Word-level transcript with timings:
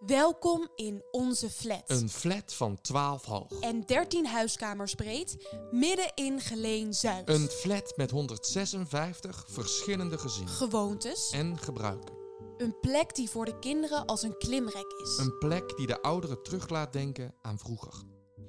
Welkom 0.00 0.68
in 0.74 1.02
onze 1.10 1.50
flat. 1.50 1.82
Een 1.86 2.08
flat 2.10 2.54
van 2.54 2.80
12 2.80 3.24
hoog. 3.24 3.60
En 3.60 3.86
13 3.86 4.26
huiskamers 4.26 4.94
breed, 4.94 5.36
midden 5.70 6.12
in 6.14 6.40
Geleen 6.40 6.94
Zuid. 6.94 7.28
Een 7.28 7.48
flat 7.48 7.92
met 7.96 8.10
156 8.10 9.44
verschillende 9.48 10.18
gezinnen 10.18 10.54
Gewoontes. 10.54 11.30
en 11.30 11.58
gebruiken. 11.58 12.14
Een 12.56 12.80
plek 12.80 13.14
die 13.14 13.30
voor 13.30 13.44
de 13.44 13.58
kinderen 13.58 14.06
als 14.06 14.22
een 14.22 14.38
klimrek 14.38 14.94
is. 15.02 15.16
Een 15.18 15.38
plek 15.38 15.76
die 15.76 15.86
de 15.86 16.02
ouderen 16.02 16.42
terug 16.42 16.68
laat 16.68 16.92
denken 16.92 17.34
aan 17.42 17.58
vroeger. 17.58 17.92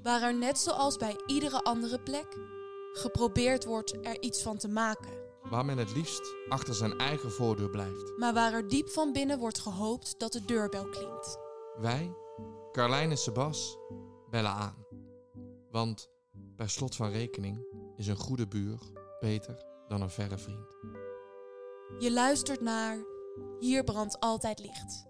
Waar 0.01 0.21
er 0.21 0.35
net 0.37 0.57
zoals 0.57 0.97
bij 0.97 1.15
iedere 1.25 1.63
andere 1.63 1.99
plek 1.99 2.37
geprobeerd 2.93 3.65
wordt 3.65 3.93
er 4.05 4.21
iets 4.21 4.41
van 4.41 4.57
te 4.57 4.67
maken. 4.67 5.24
Waar 5.49 5.65
men 5.65 5.77
het 5.77 5.95
liefst 5.95 6.35
achter 6.49 6.73
zijn 6.73 6.97
eigen 6.97 7.31
voordeur 7.31 7.69
blijft. 7.69 8.17
Maar 8.17 8.33
waar 8.33 8.53
er 8.53 8.67
diep 8.67 8.89
van 8.89 9.13
binnen 9.13 9.39
wordt 9.39 9.59
gehoopt 9.59 10.19
dat 10.19 10.31
de 10.31 10.45
deurbel 10.45 10.89
klinkt. 10.89 11.37
Wij, 11.77 12.15
Carlijn 12.71 13.09
en 13.09 13.17
Sebas, 13.17 13.77
bellen 14.29 14.51
aan. 14.51 14.85
Want 15.71 16.09
per 16.55 16.69
slot 16.69 16.95
van 16.95 17.09
rekening 17.09 17.65
is 17.95 18.07
een 18.07 18.15
goede 18.15 18.47
buur 18.47 18.79
beter 19.19 19.65
dan 19.87 20.01
een 20.01 20.09
verre 20.09 20.37
vriend. 20.37 20.75
Je 21.99 22.11
luistert 22.11 22.61
naar 22.61 22.97
Hier 23.59 23.83
brandt 23.83 24.19
altijd 24.19 24.59
licht. 24.59 25.05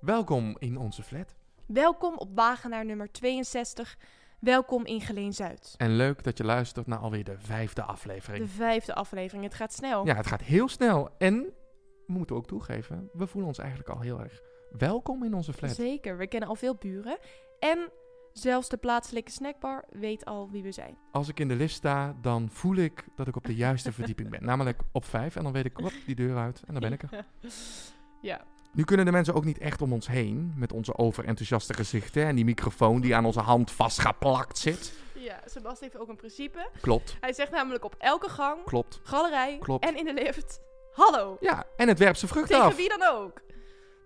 Welkom 0.00 0.56
in 0.58 0.78
onze 0.78 1.02
flat. 1.02 1.34
Welkom 1.66 2.16
op 2.16 2.28
Wagenaar 2.34 2.84
nummer 2.84 3.12
62. 3.12 3.96
Welkom 4.40 4.84
in 4.86 5.00
Geleen 5.00 5.32
Zuid. 5.32 5.74
En 5.76 5.96
leuk 5.96 6.24
dat 6.24 6.38
je 6.38 6.44
luistert 6.44 6.86
naar 6.86 6.98
alweer 6.98 7.24
de 7.24 7.38
vijfde 7.38 7.82
aflevering. 7.82 8.44
De 8.44 8.50
vijfde 8.50 8.94
aflevering. 8.94 9.44
Het 9.44 9.54
gaat 9.54 9.72
snel. 9.72 10.06
Ja, 10.06 10.14
het 10.14 10.26
gaat 10.26 10.42
heel 10.42 10.68
snel. 10.68 11.10
En 11.18 11.42
we 12.06 12.12
moeten 12.12 12.36
ook 12.36 12.46
toegeven, 12.46 13.10
we 13.12 13.26
voelen 13.26 13.48
ons 13.48 13.58
eigenlijk 13.58 13.88
al 13.88 14.00
heel 14.00 14.20
erg 14.20 14.40
welkom 14.70 15.24
in 15.24 15.34
onze 15.34 15.52
flat. 15.52 15.74
Zeker. 15.74 16.16
We 16.16 16.26
kennen 16.26 16.48
al 16.48 16.54
veel 16.54 16.74
buren. 16.74 17.18
En 17.58 17.90
zelfs 18.32 18.68
de 18.68 18.76
plaatselijke 18.76 19.30
snackbar 19.30 19.84
weet 19.90 20.24
al 20.24 20.50
wie 20.50 20.62
we 20.62 20.72
zijn. 20.72 20.98
Als 21.12 21.28
ik 21.28 21.40
in 21.40 21.48
de 21.48 21.56
lift 21.56 21.74
sta, 21.74 22.16
dan 22.20 22.48
voel 22.50 22.76
ik 22.76 23.04
dat 23.16 23.28
ik 23.28 23.36
op 23.36 23.44
de 23.44 23.54
juiste 23.54 23.92
verdieping 23.92 24.30
ben. 24.30 24.44
Namelijk 24.50 24.80
op 24.92 25.04
vijf. 25.04 25.36
En 25.36 25.42
dan 25.42 25.52
weet 25.52 25.64
ik, 25.64 25.76
hop, 25.76 25.92
die 26.06 26.14
deur 26.14 26.36
uit. 26.36 26.62
En 26.66 26.72
dan 26.72 26.82
ben 26.82 26.92
ik 26.92 27.02
er. 27.02 27.26
Ja. 28.20 28.44
Nu 28.76 28.84
kunnen 28.84 29.06
de 29.06 29.12
mensen 29.12 29.34
ook 29.34 29.44
niet 29.44 29.58
echt 29.58 29.82
om 29.82 29.92
ons 29.92 30.06
heen. 30.06 30.52
Met 30.56 30.72
onze 30.72 30.96
overenthousiaste 30.98 31.74
gezichten. 31.74 32.24
En 32.26 32.34
die 32.34 32.44
microfoon 32.44 33.00
die 33.00 33.14
aan 33.16 33.24
onze 33.24 33.40
hand 33.40 33.70
vastgeplakt 33.70 34.58
zit. 34.58 34.92
Ja, 35.14 35.40
Sebas 35.46 35.80
heeft 35.80 35.98
ook 35.98 36.08
een 36.08 36.16
principe. 36.16 36.68
Klopt, 36.80 37.16
Hij 37.20 37.32
zegt 37.32 37.50
namelijk 37.50 37.84
op 37.84 37.94
elke 37.98 38.28
gang, 38.28 38.64
klopt. 38.64 39.00
galerij 39.02 39.58
Klopt. 39.58 39.84
en 39.84 39.96
in 39.96 40.04
de 40.04 40.12
lift... 40.14 40.60
Hallo. 40.92 41.36
Ja, 41.40 41.64
en 41.76 41.88
het 41.88 41.98
werpt 41.98 42.18
zijn 42.18 42.30
vruchten 42.30 42.54
Tegen 42.54 42.70
af. 42.70 42.76
wie 42.76 42.88
dan 42.88 43.02
ook. 43.02 43.40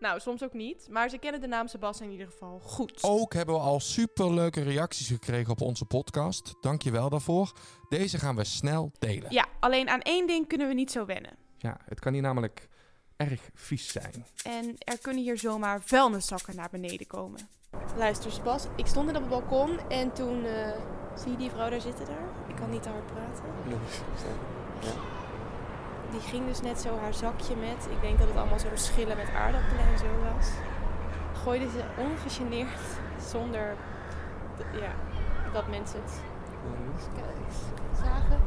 Nou, 0.00 0.20
soms 0.20 0.42
ook 0.44 0.52
niet. 0.52 0.86
Maar 0.90 1.08
ze 1.08 1.18
kennen 1.18 1.40
de 1.40 1.46
naam 1.46 1.66
Sebas 1.68 2.00
in 2.00 2.10
ieder 2.10 2.26
geval 2.26 2.58
goed. 2.58 2.98
Ook 3.02 3.34
hebben 3.34 3.54
we 3.54 3.60
al 3.60 3.80
superleuke 3.80 4.62
reacties 4.62 5.06
gekregen 5.06 5.50
op 5.52 5.60
onze 5.60 5.84
podcast. 5.84 6.54
Dank 6.60 6.82
je 6.82 6.90
wel 6.90 7.08
daarvoor. 7.10 7.52
Deze 7.88 8.18
gaan 8.18 8.36
we 8.36 8.44
snel 8.44 8.92
delen. 8.98 9.32
Ja, 9.32 9.46
alleen 9.60 9.88
aan 9.88 10.00
één 10.00 10.26
ding 10.26 10.46
kunnen 10.48 10.68
we 10.68 10.74
niet 10.74 10.90
zo 10.90 11.04
wennen. 11.06 11.32
Ja, 11.58 11.76
het 11.84 12.00
kan 12.00 12.12
hier 12.12 12.22
namelijk 12.22 12.68
erg 13.20 13.40
vies 13.54 13.92
zijn. 13.92 14.24
En 14.44 14.76
er 14.78 14.98
kunnen 14.98 15.22
hier 15.22 15.38
zomaar 15.38 15.80
vuilniszakken 15.82 16.56
naar 16.56 16.68
beneden 16.70 17.06
komen. 17.06 17.48
Luister, 17.96 18.32
Sebas, 18.32 18.66
ik 18.76 18.86
stond 18.86 19.06
net 19.06 19.16
op 19.16 19.20
het 19.20 19.30
balkon 19.30 19.78
en 19.88 20.12
toen 20.12 20.44
eh, 20.44 20.72
zie 21.14 21.30
je 21.30 21.36
die 21.36 21.50
vrouw 21.50 21.70
daar 21.70 21.80
zitten 21.80 22.06
daar. 22.06 22.28
Ik 22.48 22.56
kan 22.56 22.70
niet 22.70 22.82
te 22.82 22.88
hard 22.88 23.06
praten. 23.06 23.44
Die 26.10 26.20
ging 26.20 26.46
dus 26.46 26.60
net 26.60 26.80
zo 26.80 26.98
haar 26.98 27.14
zakje 27.14 27.56
met, 27.56 27.88
ik 27.90 28.00
denk 28.00 28.18
dat 28.18 28.28
het 28.28 28.36
allemaal 28.36 28.58
zo 28.58 28.68
schillen 28.74 29.16
met 29.16 29.28
aardappelen 29.28 29.84
en 29.92 29.98
zo 29.98 30.06
was. 30.34 30.48
Gooide 31.42 31.70
ze 31.70 31.82
ongegeneerd, 31.98 32.80
zonder 33.30 33.76
ja, 34.72 34.94
dat 35.52 35.68
mensen 35.68 36.00
het 36.02 36.12
zagen, 38.02 38.40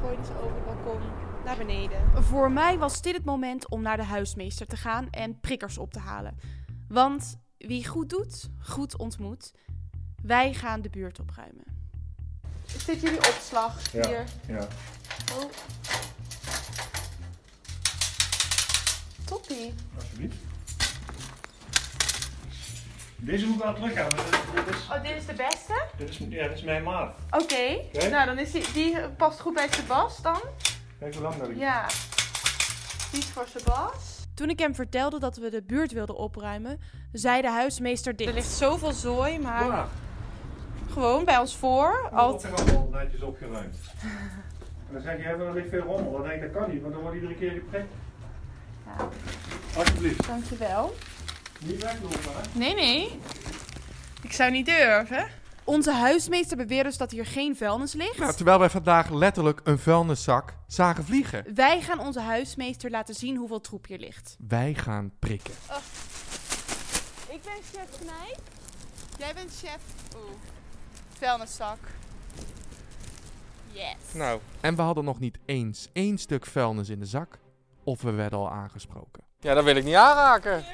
gooide 0.00 0.24
ze 0.24 0.32
over 0.42 0.56
het 0.56 0.64
balkon 0.64 1.00
naar 1.46 1.56
beneden. 1.56 2.22
Voor 2.24 2.50
mij 2.52 2.78
was 2.78 3.02
dit 3.02 3.14
het 3.14 3.24
moment 3.24 3.68
om 3.68 3.82
naar 3.82 3.96
de 3.96 4.02
huismeester 4.04 4.66
te 4.66 4.76
gaan 4.76 5.10
en 5.10 5.40
prikkers 5.40 5.78
op 5.78 5.92
te 5.92 5.98
halen. 5.98 6.38
Want 6.88 7.38
wie 7.58 7.86
goed 7.86 8.10
doet, 8.10 8.50
goed 8.60 8.96
ontmoet. 8.96 9.52
Wij 10.22 10.54
gaan 10.54 10.80
de 10.80 10.90
buurt 10.90 11.20
opruimen. 11.20 11.64
Is 12.76 12.84
dit 12.84 13.00
jullie 13.00 13.18
opslag 13.18 13.92
Ja. 13.92 14.06
hier? 14.06 14.24
Ja. 14.48 14.66
Oh. 15.38 15.50
Toppie. 19.24 19.74
Alsjeblieft. 19.96 20.36
Deze 23.16 23.46
moet 23.46 23.56
ik 23.56 23.62
wel 23.62 23.74
Dit, 23.74 23.94
dit 24.54 24.74
is, 24.74 24.88
Oh, 24.90 25.02
dit 25.02 25.16
is 25.16 25.26
de 25.26 25.32
beste? 25.34 25.82
dit, 25.96 26.08
is, 26.08 26.18
ja, 26.18 26.48
dit 26.48 26.56
is 26.56 26.62
mijn 26.62 26.82
maat. 26.82 27.14
Oké. 27.30 27.78
Oké. 27.92 28.08
Nou, 28.08 28.26
dan 28.26 28.38
is 28.38 28.50
die, 28.50 28.72
die 28.72 29.08
past 29.08 29.40
goed 29.40 29.54
bij 29.54 29.68
Sebas 29.70 30.22
dan. 30.22 30.40
Kijk 30.98 31.14
hoe 31.14 31.22
lang 31.22 31.36
dat 31.36 31.48
ik. 31.48 31.56
Ja. 31.56 31.86
Die 33.10 33.20
is 33.20 33.26
voor 33.26 33.46
Sebas. 33.48 34.26
Toen 34.34 34.50
ik 34.50 34.58
hem 34.58 34.74
vertelde 34.74 35.18
dat 35.18 35.36
we 35.36 35.50
de 35.50 35.62
buurt 35.62 35.92
wilden 35.92 36.16
opruimen, 36.16 36.80
zei 37.12 37.42
de 37.42 37.50
huismeester 37.50 38.16
dit. 38.16 38.26
Er 38.26 38.34
ligt 38.34 38.50
zoveel 38.50 38.92
zooi, 38.92 39.38
maar 39.38 39.86
gewoon 40.90 41.24
bij 41.24 41.38
ons 41.38 41.56
voor. 41.56 42.10
Al 42.12 42.38
te 42.38 42.48
allemaal 42.48 42.88
netjes 42.92 43.20
opgeruimd. 43.20 43.76
En 44.88 44.92
dan 44.92 45.02
zeg 45.02 45.16
je, 45.16 45.22
er 45.24 45.54
ligt 45.54 45.68
veel 45.68 45.80
rommel. 45.80 46.12
Dan 46.12 46.22
denk 46.22 46.42
ik, 46.42 46.52
dat 46.52 46.62
kan 46.62 46.72
niet, 46.72 46.82
want 46.82 46.92
dan 46.92 47.02
wordt 47.02 47.16
iedere 47.16 47.34
keer 47.34 47.50
geprikt. 47.50 47.92
Ja. 48.86 49.08
Alsjeblieft. 49.76 50.26
Dankjewel. 50.26 50.94
Niet 51.60 51.82
weglopen, 51.82 52.18
hè? 52.22 52.58
Nee, 52.58 52.74
nee. 52.74 53.20
Ik 54.22 54.32
zou 54.32 54.50
niet 54.50 54.66
durven. 54.66 55.26
Onze 55.66 55.92
huismeester 55.92 56.56
beweert 56.56 56.84
dus 56.84 56.96
dat 56.96 57.10
hier 57.10 57.26
geen 57.26 57.56
vuilnis 57.56 57.92
ligt. 57.92 58.18
Nou, 58.18 58.34
terwijl 58.34 58.58
wij 58.58 58.70
vandaag 58.70 59.10
letterlijk 59.10 59.60
een 59.64 59.78
vuilniszak 59.78 60.54
zagen 60.66 61.04
vliegen. 61.04 61.44
Wij 61.54 61.80
gaan 61.80 61.98
onze 61.98 62.20
huismeester 62.20 62.90
laten 62.90 63.14
zien 63.14 63.36
hoeveel 63.36 63.60
troep 63.60 63.86
hier 63.86 63.98
ligt. 63.98 64.36
Wij 64.48 64.74
gaan 64.74 65.12
prikken. 65.18 65.54
Ik 67.28 67.42
ben 67.42 67.52
chef 67.72 67.98
Knijp. 67.98 68.40
Jij 69.18 69.34
bent 69.34 69.50
chef... 69.60 69.78
Oeh. 70.16 70.24
Vuilniszak. 71.18 71.78
Yes. 73.72 73.94
Nou. 74.14 74.40
En 74.60 74.76
we 74.76 74.82
hadden 74.82 75.04
nog 75.04 75.18
niet 75.18 75.38
eens 75.46 75.88
één 75.92 76.18
stuk 76.18 76.46
vuilnis 76.46 76.88
in 76.88 76.98
de 76.98 77.06
zak. 77.06 77.38
Of 77.84 78.02
we 78.02 78.10
werden 78.10 78.38
al 78.38 78.50
aangesproken. 78.50 79.22
Ja, 79.40 79.54
dat 79.54 79.64
wil 79.64 79.76
ik 79.76 79.84
niet 79.84 79.94
aanraken. 79.94 80.64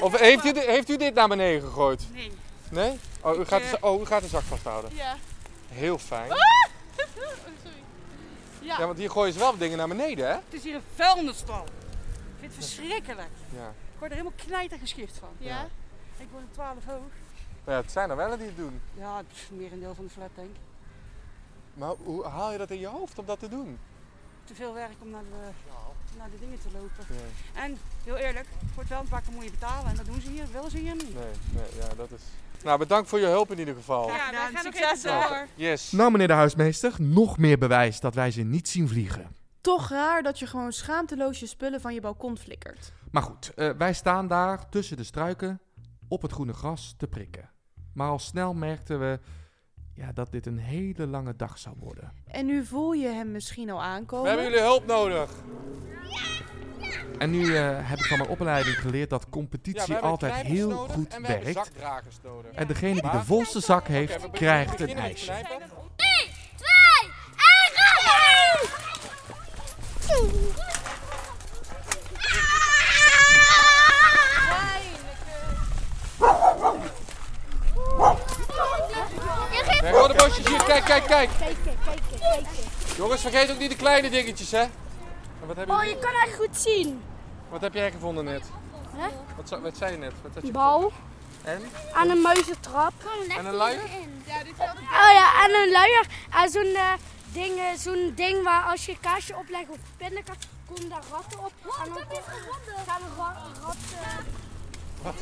Of 0.00 0.18
heeft 0.18 0.44
u, 0.44 0.60
heeft 0.60 0.90
u 0.90 0.96
dit 0.96 1.14
naar 1.14 1.28
beneden 1.28 1.62
gegooid? 1.62 2.06
Nee. 2.12 2.32
Nee? 2.70 2.98
Oh, 3.20 3.38
u 3.38 3.44
gaat, 3.44 3.60
de, 3.62 3.68
za- 3.68 3.78
oh, 3.88 4.00
u 4.00 4.06
gaat 4.06 4.22
de 4.22 4.28
zak 4.28 4.42
vasthouden. 4.42 4.94
Ja. 4.94 5.16
Heel 5.68 5.98
fijn. 5.98 6.30
Oh, 7.16 7.22
sorry. 7.62 7.82
Ja. 8.60 8.78
Ja, 8.78 8.86
want 8.86 8.98
hier 8.98 9.10
gooien 9.10 9.32
ze 9.32 9.38
wel 9.38 9.56
dingen 9.56 9.78
naar 9.78 9.88
beneden, 9.88 10.26
hè? 10.26 10.32
Het 10.32 10.42
is 10.50 10.62
hier 10.62 10.74
een 10.74 10.82
vuilnisstal. 10.94 11.64
Ik 11.64 11.70
vind 12.40 12.54
het 12.54 12.64
verschrikkelijk. 12.64 13.28
Ja. 13.56 13.68
Ik 13.68 13.98
word 13.98 14.10
er 14.10 14.16
helemaal 14.16 14.38
knijtergeschift 14.46 15.18
van. 15.18 15.28
Ja? 15.38 15.66
Ik 16.18 16.26
word 16.30 16.42
een 16.42 16.50
12 16.52 16.84
hoog. 16.86 17.00
Ja, 17.66 17.72
het 17.72 17.90
zijn 17.92 18.10
er 18.10 18.16
wel 18.16 18.36
die 18.36 18.46
het 18.46 18.56
doen. 18.56 18.80
Ja, 18.94 19.16
het 19.16 19.26
is 19.34 19.48
meer 19.50 19.72
een 19.72 19.80
deel 19.80 19.94
van 19.94 20.04
de 20.04 20.10
flat 20.10 20.28
denk 20.34 20.48
ik. 20.48 20.60
Maar 21.74 21.92
hoe 22.04 22.24
haal 22.26 22.52
je 22.52 22.58
dat 22.58 22.70
in 22.70 22.78
je 22.80 22.86
hoofd 22.86 23.18
om 23.18 23.26
dat 23.26 23.38
te 23.38 23.48
doen? 23.48 23.78
Te 24.44 24.54
veel 24.54 24.74
werk 24.74 24.94
om 25.02 25.10
naar 25.10 25.22
de, 25.22 25.50
naar 26.18 26.30
de 26.30 26.38
dingen 26.40 26.58
te 26.58 26.68
lopen. 26.72 27.04
Nee, 27.08 27.64
En 27.64 27.78
heel 28.04 28.16
eerlijk, 28.16 28.46
voor 28.72 28.78
het 28.82 28.86
vuilnisbakken 28.88 29.32
moet 29.32 29.44
je 29.44 29.50
betalen. 29.50 29.90
En 29.90 29.96
dat 29.96 30.06
doen 30.06 30.20
ze 30.20 30.30
hier, 30.30 30.44
willen 30.52 30.70
ze 30.70 30.78
hier 30.78 30.94
niet. 30.94 31.14
nee, 31.14 31.24
nee 31.52 31.64
ja, 31.80 31.94
dat 31.96 32.10
is... 32.10 32.22
Nou, 32.64 32.78
bedankt 32.78 33.08
voor 33.08 33.18
je 33.18 33.26
hulp 33.26 33.50
in 33.52 33.58
ieder 33.58 33.74
geval. 33.74 34.06
Ja, 34.06 34.16
wij 34.16 34.26
gedaan, 34.26 34.52
gaan 34.52 34.72
succes 34.72 35.04
hoor. 35.04 35.28
door. 35.28 35.46
Yes. 35.54 35.90
Nou, 35.92 36.10
meneer 36.10 36.26
de 36.26 36.32
huismeester, 36.32 36.92
nog 36.98 37.38
meer 37.38 37.58
bewijs 37.58 38.00
dat 38.00 38.14
wij 38.14 38.30
ze 38.30 38.42
niet 38.42 38.68
zien 38.68 38.88
vliegen. 38.88 39.34
Toch 39.60 39.88
raar 39.88 40.22
dat 40.22 40.38
je 40.38 40.46
gewoon 40.46 40.72
schaamteloos 40.72 41.40
je 41.40 41.46
spullen 41.46 41.80
van 41.80 41.94
je 41.94 42.00
balkon 42.00 42.38
flikkert. 42.38 42.92
Maar 43.10 43.22
goed, 43.22 43.54
eh, 43.54 43.70
wij 43.78 43.92
staan 43.92 44.28
daar 44.28 44.68
tussen 44.68 44.96
de 44.96 45.04
struiken 45.04 45.60
op 46.08 46.22
het 46.22 46.32
groene 46.32 46.52
gras 46.52 46.94
te 46.96 47.06
prikken. 47.06 47.50
Maar 47.94 48.08
al 48.08 48.18
snel 48.18 48.54
merkten 48.54 49.00
we 49.00 49.20
ja, 49.96 50.12
dat 50.12 50.32
dit 50.32 50.46
een 50.46 50.58
hele 50.58 51.06
lange 51.06 51.36
dag 51.36 51.58
zou 51.58 51.74
worden. 51.78 52.12
En 52.26 52.46
nu 52.46 52.64
voel 52.64 52.92
je 52.92 53.08
hem 53.08 53.30
misschien 53.30 53.70
al 53.70 53.78
We 53.78 53.84
aankomen. 53.84 54.28
hebben 54.28 54.46
jullie 54.46 54.60
hulp 54.60 54.86
nodig. 54.86 55.30
En 57.18 57.30
nu 57.30 57.56
eh, 57.56 57.78
heb 57.88 57.98
ik 57.98 58.04
van 58.04 58.18
mijn 58.18 58.30
opleiding 58.30 58.76
geleerd 58.76 59.10
dat 59.10 59.24
we 59.24 59.30
competitie 59.30 59.96
altijd 59.96 60.34
heel 60.34 60.68
nodig 60.68 60.94
goed 60.94 61.14
en 61.14 61.22
we 61.22 61.28
werkt. 61.28 61.70
En 62.54 62.66
degene 62.66 63.00
die 63.00 63.10
de 63.10 63.24
volste 63.24 63.60
zak 63.60 63.86
heeft, 63.88 64.22
we 64.22 64.30
krijgt 64.30 64.78
we 64.78 64.90
een 64.90 64.96
ijsje. 64.96 65.32
knijpen. 65.32 65.74
Kijk, 79.80 79.94
hoor 79.94 80.08
de 80.08 80.14
bosjes 80.86 81.08
hier. 81.08 81.08
Kijk, 81.08 81.28
kijk, 81.84 82.00
kijk. 82.20 82.46
Jongens, 82.96 83.20
vergeet 83.20 83.50
ook 83.50 83.58
niet 83.58 83.70
de 83.70 83.76
kleine 83.76 84.10
dingetjes, 84.10 84.50
hè. 84.50 84.60
En 84.60 85.46
wat, 85.46 85.56
hebben 85.56 85.76
Oh, 85.76 85.84
je 85.84 85.98
kan 85.98 86.12
echt 86.24 86.34
goed 86.36 86.56
zien. 86.56 87.02
wat 87.48 87.60
heb 87.60 87.74
jij 87.74 87.90
gevonden 87.90 88.24
net? 88.24 88.42
Wat, 89.36 89.60
wat 89.60 89.76
zei 89.76 89.92
je 89.92 89.98
net? 89.98 90.12
Wat 90.22 90.34
had 90.34 90.46
je 90.46 90.52
bal 90.52 90.92
En? 91.44 91.62
en 91.94 92.10
een 92.10 92.20
muizentrap. 92.20 92.92
En 93.36 93.46
een 93.46 93.54
luier? 93.54 93.82
Oh 93.82 95.12
ja, 95.12 95.44
en 95.44 95.54
een 95.54 95.70
luier. 95.70 96.06
En 96.42 96.50
zo'n 96.50 96.74
eh, 96.74 96.92
ding, 97.32 97.58
eh, 97.58 97.78
zo'n 97.78 98.12
ding 98.14 98.42
waar 98.42 98.62
als 98.62 98.86
je 98.86 98.92
een 98.92 99.00
kaasje 99.00 99.36
oplegt 99.36 99.68
of 99.68 99.76
pindakaas, 99.96 100.36
komen 100.68 100.88
daar 100.88 101.02
ratten 101.10 101.38
op. 101.44 101.52
En 101.84 101.92
dan 101.92 102.02
gaan 102.86 103.00
er. 105.06 105.14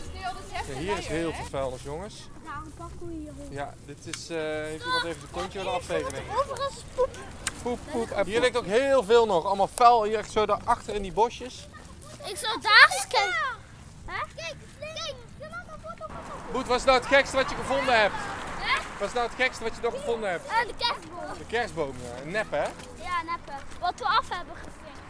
Ja, 0.68 0.78
hier 0.78 0.98
is 0.98 1.06
heel 1.06 1.32
veel 1.32 1.44
vuilnis, 1.44 1.82
jongens. 1.82 2.28
Daarom 2.44 2.72
pakken 2.76 3.06
we 3.08 3.12
hier 3.12 3.32
op. 3.36 3.52
Ja, 3.52 3.74
dit 3.84 4.06
is... 4.16 4.28
eh, 4.28 4.36
heeft 4.38 4.84
iemand 4.84 5.04
even 5.04 5.20
zijn 5.20 5.30
kontje 5.32 5.58
willen 5.58 5.74
afvegen, 5.74 6.12
denk 6.12 6.26
ik. 6.26 6.38
Overal 6.38 6.68
is 6.68 6.84
poep. 6.94 7.08
Poep, 7.62 7.78
poep. 7.90 8.10
En 8.10 8.26
hier 8.26 8.40
ligt 8.40 8.56
ook 8.56 8.66
heel 8.66 9.04
veel 9.04 9.26
nog. 9.26 9.44
Allemaal 9.44 9.70
vuil 9.74 10.04
hier 10.04 10.18
echt 10.18 10.32
zo 10.32 10.46
daarachter 10.46 10.94
in 10.94 11.02
die 11.02 11.12
bosjes. 11.12 11.68
Ik 12.24 12.36
zou 12.36 12.60
daar 12.60 12.88
eens 12.92 13.06
kijken. 13.06 13.34
Kijk, 14.06 14.26
kijk. 14.36 14.54
Boet, 16.52 16.66
wat 16.66 16.78
is 16.78 16.84
nou 16.84 16.98
het 16.98 17.06
gekste 17.06 17.36
wat 17.36 17.50
je 17.50 17.56
gevonden 17.56 18.00
hebt? 18.00 18.14
Wat 18.98 19.08
is 19.08 19.14
nou 19.14 19.26
het 19.26 19.36
gekste 19.36 19.64
wat 19.64 19.74
je 19.74 19.80
nog 19.82 19.94
gevonden 19.94 20.30
hebt? 20.30 20.46
En 20.46 20.66
de 20.66 20.74
kerstboom. 20.78 21.38
De 21.38 21.46
kerstboom, 21.46 21.94
ja. 22.02 22.22
Een 22.22 22.30
nep, 22.30 22.50
hè? 22.50 22.62
Ja, 23.02 23.22
neppen. 23.22 23.54
Wat 23.80 23.94
we 23.98 24.04
af 24.04 24.28
hebben 24.28 24.54
gevinkt. 24.56 25.00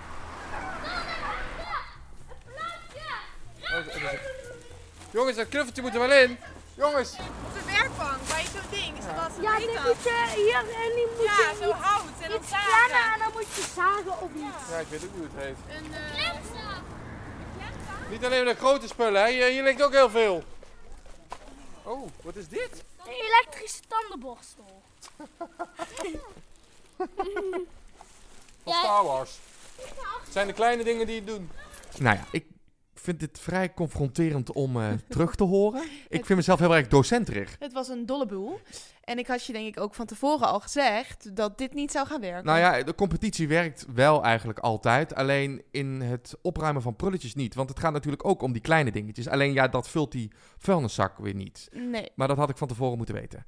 Oh, 3.62 3.70
dat 3.70 3.94
is 3.94 4.02
het. 4.02 4.43
Jongens, 5.14 5.36
dat 5.36 5.48
knuffeltje 5.48 5.82
moet 5.82 5.94
er 5.94 5.98
wel 6.00 6.12
in. 6.12 6.38
Jongens, 6.74 7.10
Op 7.12 7.54
de 7.54 7.64
werkbank, 7.72 8.28
bij 8.28 8.44
zo'n 8.52 8.70
ding. 8.70 8.96
Een 8.98 9.42
Ja, 9.42 9.56
die 9.58 9.66
moet 9.68 10.02
je 10.02 10.32
hier 10.36 10.56
en 10.56 10.94
die 10.96 11.06
moet 11.16 11.24
Ja, 11.24 11.50
je 11.50 11.56
zo 11.62 11.70
hout 11.72 12.04
en 12.20 12.30
dan 12.30 12.44
zagen. 12.44 12.88
plannen 12.88 13.12
en 13.12 13.18
dan 13.18 13.32
moet 13.32 13.46
je 13.54 13.64
zagen 13.74 14.20
of 14.20 14.30
iets. 14.34 14.68
ja, 14.70 14.78
ik 14.78 14.86
weet 14.88 15.04
ook 15.04 15.10
niet 15.14 15.30
hoe 15.32 15.34
het 15.34 15.44
heet. 15.44 15.56
Een, 15.76 15.94
eh, 15.94 16.32
Niet 18.10 18.24
alleen 18.24 18.44
de 18.44 18.54
grote 18.54 18.86
spullen, 18.88 19.22
hè? 19.22 19.30
Hier, 19.30 19.46
hier 19.46 19.62
ligt 19.62 19.82
ook 19.82 19.92
heel 19.92 20.10
veel. 20.10 20.44
Oh, 21.82 22.08
wat 22.22 22.36
is 22.36 22.48
dit? 22.48 22.84
Een 23.06 23.12
elektrische 23.12 23.80
tandenborstel. 23.88 24.82
Van 28.64 28.72
Star 28.74 29.04
Wars. 29.04 29.38
Het 30.24 30.32
zijn 30.32 30.46
de 30.46 30.52
kleine 30.52 30.84
dingen 30.84 31.06
die 31.06 31.16
het 31.16 31.26
doen. 31.26 31.50
Nou 31.98 32.16
ja, 32.16 32.24
ik 32.30 32.44
vind 33.04 33.20
dit 33.20 33.38
vrij 33.40 33.74
confronterend 33.74 34.52
om 34.52 34.80
eh, 34.80 34.92
terug 35.08 35.34
te 35.34 35.44
horen. 35.44 35.82
Ik 36.08 36.24
vind 36.26 36.38
mezelf 36.38 36.58
heel 36.58 36.76
erg 36.76 36.88
docenterig. 36.88 37.56
Het 37.58 37.72
was 37.72 37.88
een 37.88 38.06
dolle 38.06 38.26
boel. 38.26 38.58
En 39.04 39.18
ik 39.18 39.26
had 39.26 39.44
je 39.46 39.52
denk 39.52 39.66
ik 39.66 39.80
ook 39.80 39.94
van 39.94 40.06
tevoren 40.06 40.46
al 40.48 40.60
gezegd 40.60 41.36
dat 41.36 41.58
dit 41.58 41.74
niet 41.74 41.90
zou 41.90 42.06
gaan 42.06 42.20
werken. 42.20 42.44
Nou 42.44 42.58
ja, 42.58 42.82
de 42.82 42.94
competitie 42.94 43.48
werkt 43.48 43.86
wel 43.94 44.22
eigenlijk 44.22 44.58
altijd. 44.58 45.14
Alleen 45.14 45.62
in 45.70 46.00
het 46.00 46.34
opruimen 46.42 46.82
van 46.82 46.96
prulletjes 46.96 47.34
niet. 47.34 47.54
Want 47.54 47.68
het 47.68 47.78
gaat 47.78 47.92
natuurlijk 47.92 48.24
ook 48.24 48.42
om 48.42 48.52
die 48.52 48.62
kleine 48.62 48.90
dingetjes. 48.90 49.28
Alleen 49.28 49.52
ja, 49.52 49.68
dat 49.68 49.88
vult 49.88 50.12
die 50.12 50.30
vuilniszak 50.58 51.18
weer 51.18 51.34
niet. 51.34 51.68
Nee, 51.72 52.10
Maar 52.14 52.28
dat 52.28 52.36
had 52.36 52.50
ik 52.50 52.56
van 52.58 52.68
tevoren 52.68 52.96
moeten 52.96 53.14
weten. 53.14 53.44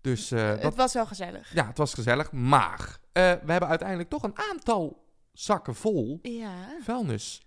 Dus 0.00 0.30
eh, 0.30 0.48
dat, 0.48 0.62
het 0.62 0.74
was 0.74 0.92
wel 0.94 1.06
gezellig. 1.06 1.54
ja, 1.54 1.66
het 1.66 1.78
was 1.78 1.94
gezellig. 1.94 2.32
Maar 2.32 2.98
eh, 3.12 3.22
we 3.44 3.50
hebben 3.52 3.68
uiteindelijk 3.68 4.08
toch 4.08 4.22
een 4.22 4.38
aantal 4.50 5.02
zakken 5.32 5.74
vol 5.74 6.18
Ja. 6.22 6.54
vuilnis. 6.82 7.42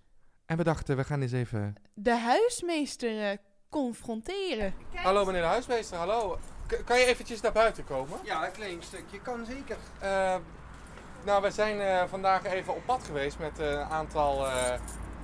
En 0.48 0.58
we 0.58 0.64
dachten, 0.64 0.96
we 0.98 1.04
gaan 1.04 1.22
eens 1.22 1.32
even... 1.32 1.76
De 1.94 2.16
huismeester 2.16 3.30
eh, 3.32 3.38
confronteren. 3.70 4.74
Hallo 4.96 5.26
meneer 5.26 5.42
de 5.42 5.48
huismeester, 5.48 5.98
hallo. 5.98 6.38
K- 6.68 6.82
kan 6.86 7.00
je 7.00 7.06
eventjes 7.06 7.42
naar 7.42 7.52
buiten 7.52 7.84
komen? 7.86 8.20
Ja, 8.24 8.46
een 8.46 8.52
klein 8.52 8.84
stukje 8.84 9.22
kan 9.22 9.46
zeker. 9.46 9.78
Eh, 10.00 10.36
nou, 11.26 11.42
we 11.42 11.52
zijn 11.52 11.80
eh, 11.82 12.04
vandaag 12.10 12.46
even 12.46 12.76
op 12.76 12.86
pad 12.86 13.04
geweest 13.06 13.40
met 13.40 13.60
een 13.60 13.80
aantal 13.80 14.46
eh, 14.48 14.80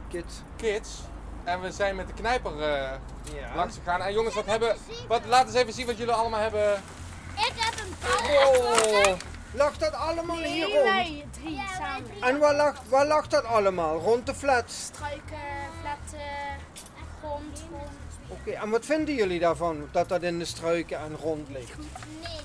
Kids. 0.10 0.42
kids. 0.56 1.00
En 1.44 1.62
we 1.62 1.72
zijn 1.72 1.96
met 1.96 2.08
de 2.08 2.14
knijper 2.14 2.52
eh, 2.62 2.92
Ja. 3.34 3.56
langs 3.56 3.78
gegaan. 3.78 4.02
En 4.02 4.14
jongens, 4.14 4.36
wat 4.36 4.46
hebben... 4.46 4.76
Wat, 5.08 5.26
laat 5.26 5.46
eens 5.46 5.56
even 5.56 5.74
zien 5.74 5.86
wat 5.86 5.98
jullie 5.98 6.14
allemaal 6.14 6.40
hebben... 6.40 6.74
Ik 7.36 7.54
heb 7.56 7.86
een 7.86 7.94
bal. 8.02 9.12
Oh, 9.14 9.18
Lag 9.56 9.78
dat 9.78 9.94
allemaal 9.94 10.38
hier 10.38 10.68
Nee, 10.68 10.74
rond? 10.74 10.84
wij 10.84 11.26
drie 11.32 11.62
samen. 11.78 12.12
En 12.22 12.40
waar 12.40 12.56
lag, 12.56 12.76
waar 12.90 13.06
lag 13.08 13.28
dat 13.28 13.46
allemaal? 13.46 14.00
Rond 14.00 14.26
de 14.26 14.34
flats? 14.36 14.84
Struiken, 14.84 15.38
flatten, 15.82 16.30
grond, 17.22 17.64
grond. 17.70 17.90
Oké, 18.28 18.52
en 18.52 18.70
wat 18.70 18.86
vinden 18.86 19.16
jullie 19.16 19.40
daarvan? 19.40 19.88
Dat 19.92 20.10
dat 20.10 20.22
in 20.22 20.40
de 20.40 20.46
struiken 20.46 21.00
en 21.00 21.18
rond 21.22 21.50
ligt? 21.50 21.78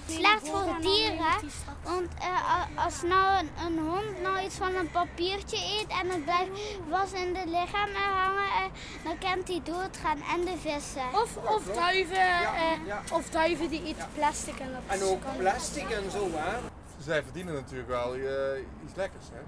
Slecht 0.07 0.49
voor 0.49 0.77
dieren, 0.81 1.37
want 1.83 2.09
eh, 2.21 2.85
als 2.85 3.03
nou 3.03 3.39
een, 3.39 3.51
een 3.67 3.79
hond 3.79 4.23
nou 4.23 4.45
iets 4.45 4.55
van 4.55 4.75
een 4.75 4.91
papiertje 4.91 5.57
eet 5.57 5.87
en 6.03 6.11
het 6.11 6.25
blijft 6.25 6.51
was 6.89 7.13
in 7.13 7.33
de 7.33 7.43
lichaam 7.47 7.95
hangen, 7.95 8.43
eh, 8.45 8.65
dan 9.05 9.19
kan 9.19 9.43
hij 9.47 9.61
doodgaan 9.65 10.23
en 10.35 10.45
de 10.45 10.57
vissen. 10.61 11.03
Of, 11.13 11.37
of 11.37 11.65
duiven, 11.65 12.17
eh, 12.17 12.87
ja. 12.87 13.03
of 13.13 13.29
duiven 13.31 13.69
die 13.69 13.85
eten 13.85 14.09
plastic 14.15 14.59
en 14.59 14.71
dat 14.73 15.01
En 15.01 15.07
ook 15.07 15.23
plastic 15.39 15.91
en 15.91 16.11
zo, 16.11 16.31
hè? 16.33 16.57
Zij 17.09 17.23
verdienen 17.23 17.55
natuurlijk 17.55 17.89
wel 17.89 18.15
eh, 18.15 18.21
iets 18.85 18.95
lekkers, 18.95 19.25
hè? 19.33 19.41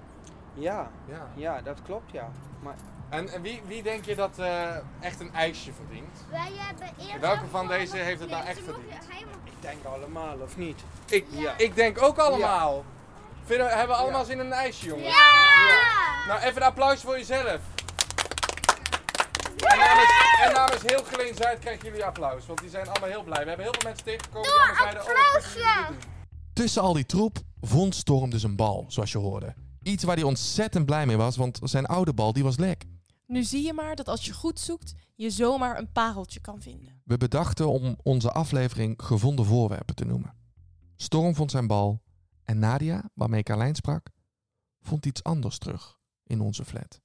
Ja, 0.53 0.89
Ja. 1.05 1.27
ja, 1.35 1.61
dat 1.61 1.77
klopt, 1.85 2.11
ja. 2.11 2.29
Maar 2.59 2.75
En, 3.09 3.29
en 3.33 3.41
wie, 3.41 3.61
wie 3.67 3.83
denk 3.83 4.05
je 4.05 4.15
dat 4.15 4.39
eh, 4.39 4.75
echt 4.99 5.19
een 5.19 5.33
ijsje 5.33 5.71
verdient? 5.73 6.25
Wij 6.29 6.51
hebben 6.57 6.87
eerst 6.99 7.19
Welke 7.19 7.45
van 7.51 7.67
deze 7.67 7.97
heeft 7.97 8.19
het 8.19 8.29
nou 8.29 8.45
echt 8.45 8.59
verdiend? 8.63 9.03
ik 9.43 9.53
denk 9.59 9.85
allemaal, 9.85 10.37
of 10.39 10.57
niet? 10.57 10.79
Ik, 11.09 11.25
Ja. 11.29 11.53
ik 11.57 11.75
denk 11.75 12.01
ook 12.01 12.17
allemaal. 12.17 12.83
Vinden, 13.45 13.65
we- 13.67 13.71
hebben 13.75 13.95
we 13.95 14.01
allemaal 14.01 14.25
zin 14.25 14.39
in 14.39 14.45
een 14.45 14.51
ijsje, 14.53 14.85
jongens? 14.85 15.07
Ja! 15.07 16.25
Nou, 16.27 16.39
even 16.41 16.61
een 16.61 16.67
applaus 16.67 17.01
voor 17.01 17.17
jezelf. 17.17 17.59
En 19.57 19.77
namens, 19.77 20.09
en 20.45 20.53
namens 20.53 20.81
heel 20.81 21.03
Geleen 21.03 21.35
Zuid 21.35 21.59
krijgen 21.59 21.85
jullie 21.85 22.05
applaus, 22.05 22.45
want 22.45 22.59
die 22.59 22.69
zijn 22.69 22.87
allemaal 22.89 23.09
heel 23.09 23.23
blij. 23.23 23.41
We 23.41 23.47
hebben 23.47 23.65
heel 23.65 23.73
veel 23.79 23.83
mensen 23.89 24.05
tegengekomen 24.05 24.49
die 24.49 24.59
allemaal 24.59 24.75
zeiden, 24.75 25.01
oh, 25.01 25.87
doen. 25.87 25.97
Tussen 26.53 26.81
al 26.81 26.93
die 26.93 27.05
troep 27.05 27.37
vond 27.61 27.95
Storm 27.95 28.29
dus 28.29 28.43
een 28.43 28.55
bal, 28.55 28.85
zoals 28.87 29.11
je 29.11 29.17
hoorde. 29.17 29.53
Iets 29.81 30.03
waar 30.03 30.15
hij 30.15 30.25
ontzettend 30.25 30.85
blij 30.85 31.05
mee 31.05 31.17
was, 31.17 31.35
want 31.35 31.59
zijn 31.63 31.85
oude 31.85 32.13
bal 32.13 32.33
die 32.33 32.43
was 32.43 32.57
lek. 32.57 32.85
Nu 33.27 33.43
zie 33.43 33.65
je 33.65 33.73
maar 33.73 33.95
dat 33.95 34.07
als 34.07 34.25
je 34.25 34.33
goed 34.33 34.59
zoekt, 34.59 34.93
je 35.15 35.29
zomaar 35.29 35.77
een 35.77 35.91
pareltje 35.91 36.39
kan 36.39 36.61
vinden. 36.61 37.01
We 37.05 37.17
bedachten 37.17 37.69
om 37.69 37.95
onze 38.03 38.31
aflevering 38.31 39.03
gevonden 39.03 39.45
voorwerpen 39.45 39.95
te 39.95 40.05
noemen. 40.05 40.33
Storm 40.95 41.35
vond 41.35 41.51
zijn 41.51 41.67
bal 41.67 42.01
en 42.43 42.59
Nadia, 42.59 43.09
waarmee 43.13 43.43
Carlijn 43.43 43.75
sprak, 43.75 44.09
vond 44.81 45.05
iets 45.05 45.23
anders 45.23 45.57
terug 45.57 45.99
in 46.23 46.41
onze 46.41 46.65
flat. 46.65 46.99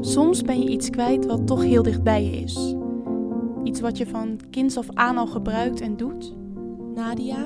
Soms 0.00 0.42
ben 0.42 0.60
je 0.60 0.70
iets 0.70 0.90
kwijt 0.90 1.26
wat 1.26 1.46
toch 1.46 1.62
heel 1.62 1.82
dichtbij 1.82 2.24
je 2.24 2.30
is. 2.30 2.74
Iets 3.64 3.80
wat 3.80 3.98
je 3.98 4.06
van 4.06 4.40
kinds 4.50 4.76
af 4.76 4.86
aan 4.94 5.16
al 5.16 5.26
gebruikt 5.26 5.80
en 5.80 5.96
doet. 5.96 6.34
Nadia, 6.94 7.44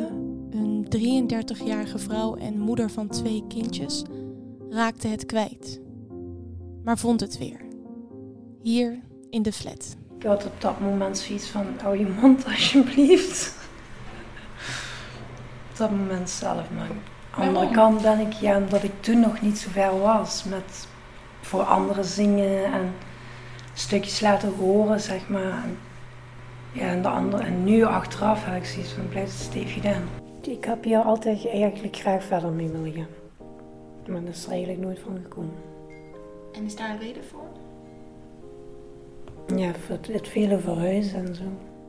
een 0.51 0.87
33-jarige 0.97 1.99
vrouw 1.99 2.35
en 2.35 2.59
moeder 2.59 2.91
van 2.91 3.09
twee 3.09 3.45
kindjes, 3.49 4.05
raakte 4.71 5.09
het 5.09 5.27
kwijt. 5.27 5.81
Maar 6.85 6.99
vond 6.99 7.21
het 7.21 7.39
weer. 7.39 7.61
Hier 8.63 8.99
in 9.31 9.43
de 9.43 9.53
flat. 9.53 9.97
Ik 10.19 10.23
had 10.23 10.45
op 10.45 10.61
dat 10.61 10.81
moment 10.81 11.19
zoiets 11.19 11.49
van, 11.49 11.67
hou 11.83 11.99
je 11.99 12.15
mond 12.21 12.45
alsjeblieft. 12.45 13.55
op 15.71 15.77
dat 15.77 15.91
moment 15.91 16.31
zelf, 16.31 16.71
maar 16.71 16.91
aan 17.31 17.53
de 17.53 17.59
andere 17.59 17.75
kant 17.75 18.03
ben 18.03 18.21
ik, 18.21 18.33
ja, 18.33 18.57
omdat 18.57 18.83
ik 18.83 19.03
toen 19.03 19.21
nog 19.21 19.41
niet 19.41 19.59
zo 19.59 19.71
ver 19.71 19.99
was 19.99 20.45
met 20.45 20.89
voor 21.41 21.63
anderen 21.63 22.05
zingen 22.05 22.73
en 22.73 22.93
stukjes 23.75 24.21
laten 24.21 24.55
horen, 24.55 25.01
zeg 25.01 25.29
maar. 25.29 25.65
En, 25.65 25.79
ja, 26.77 26.91
en, 26.91 27.03
de 27.03 27.09
andere, 27.09 27.43
en 27.43 27.65
nu 27.65 27.85
achteraf 27.85 28.45
heb 28.45 28.57
ik 28.57 28.65
zoiets 28.65 28.93
van, 28.93 29.09
blijf 29.09 29.53
het 29.55 29.71
gedaan. 29.71 30.03
Ik 30.41 30.65
heb 30.65 30.85
hier 30.85 30.99
altijd 30.99 31.49
eigenlijk 31.49 31.97
graag 31.97 32.25
verder 32.25 32.51
mee 32.51 32.69
willen 32.69 32.93
gaan. 32.93 33.07
Maar 34.09 34.25
dat 34.25 34.35
is 34.35 34.45
er 34.45 34.51
eigenlijk 34.51 34.81
nooit 34.81 34.99
van 34.99 35.19
gekomen. 35.23 35.55
En 36.53 36.65
is 36.65 36.77
daar 36.77 36.91
een 36.91 36.99
reden 36.99 37.25
voor? 37.25 37.49
Ja, 39.57 39.73
voor 39.75 39.97
het, 39.97 40.07
het 40.07 40.29
vele 40.29 40.59
verhuizen 40.59 41.27
en 41.27 41.35
zo. 41.35 41.43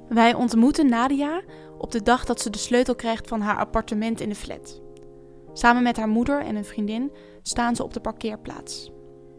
Wij 0.10 0.34
ontmoeten 0.34 0.90
Nadia 0.90 1.42
op 1.78 1.92
de 1.92 2.04
dag 2.04 2.26
dat 2.26 2.42
ze 2.42 2.50
de 2.50 2.58
sleutel 2.58 2.96
krijgt 2.96 3.28
van 3.28 3.42
haar 3.42 3.58
appartement 3.58 4.22
in 4.22 4.30
de 4.30 4.36
flat. 4.36 4.82
Samen 5.54 5.84
met 5.84 5.98
haar 5.98 6.08
moeder 6.08 6.42
en 6.42 6.56
een 6.56 6.66
vriendin 6.66 7.12
staan 7.42 7.76
ze 7.76 7.84
op 7.84 7.94
de 7.94 8.00
parkeerplaats. 8.00 8.92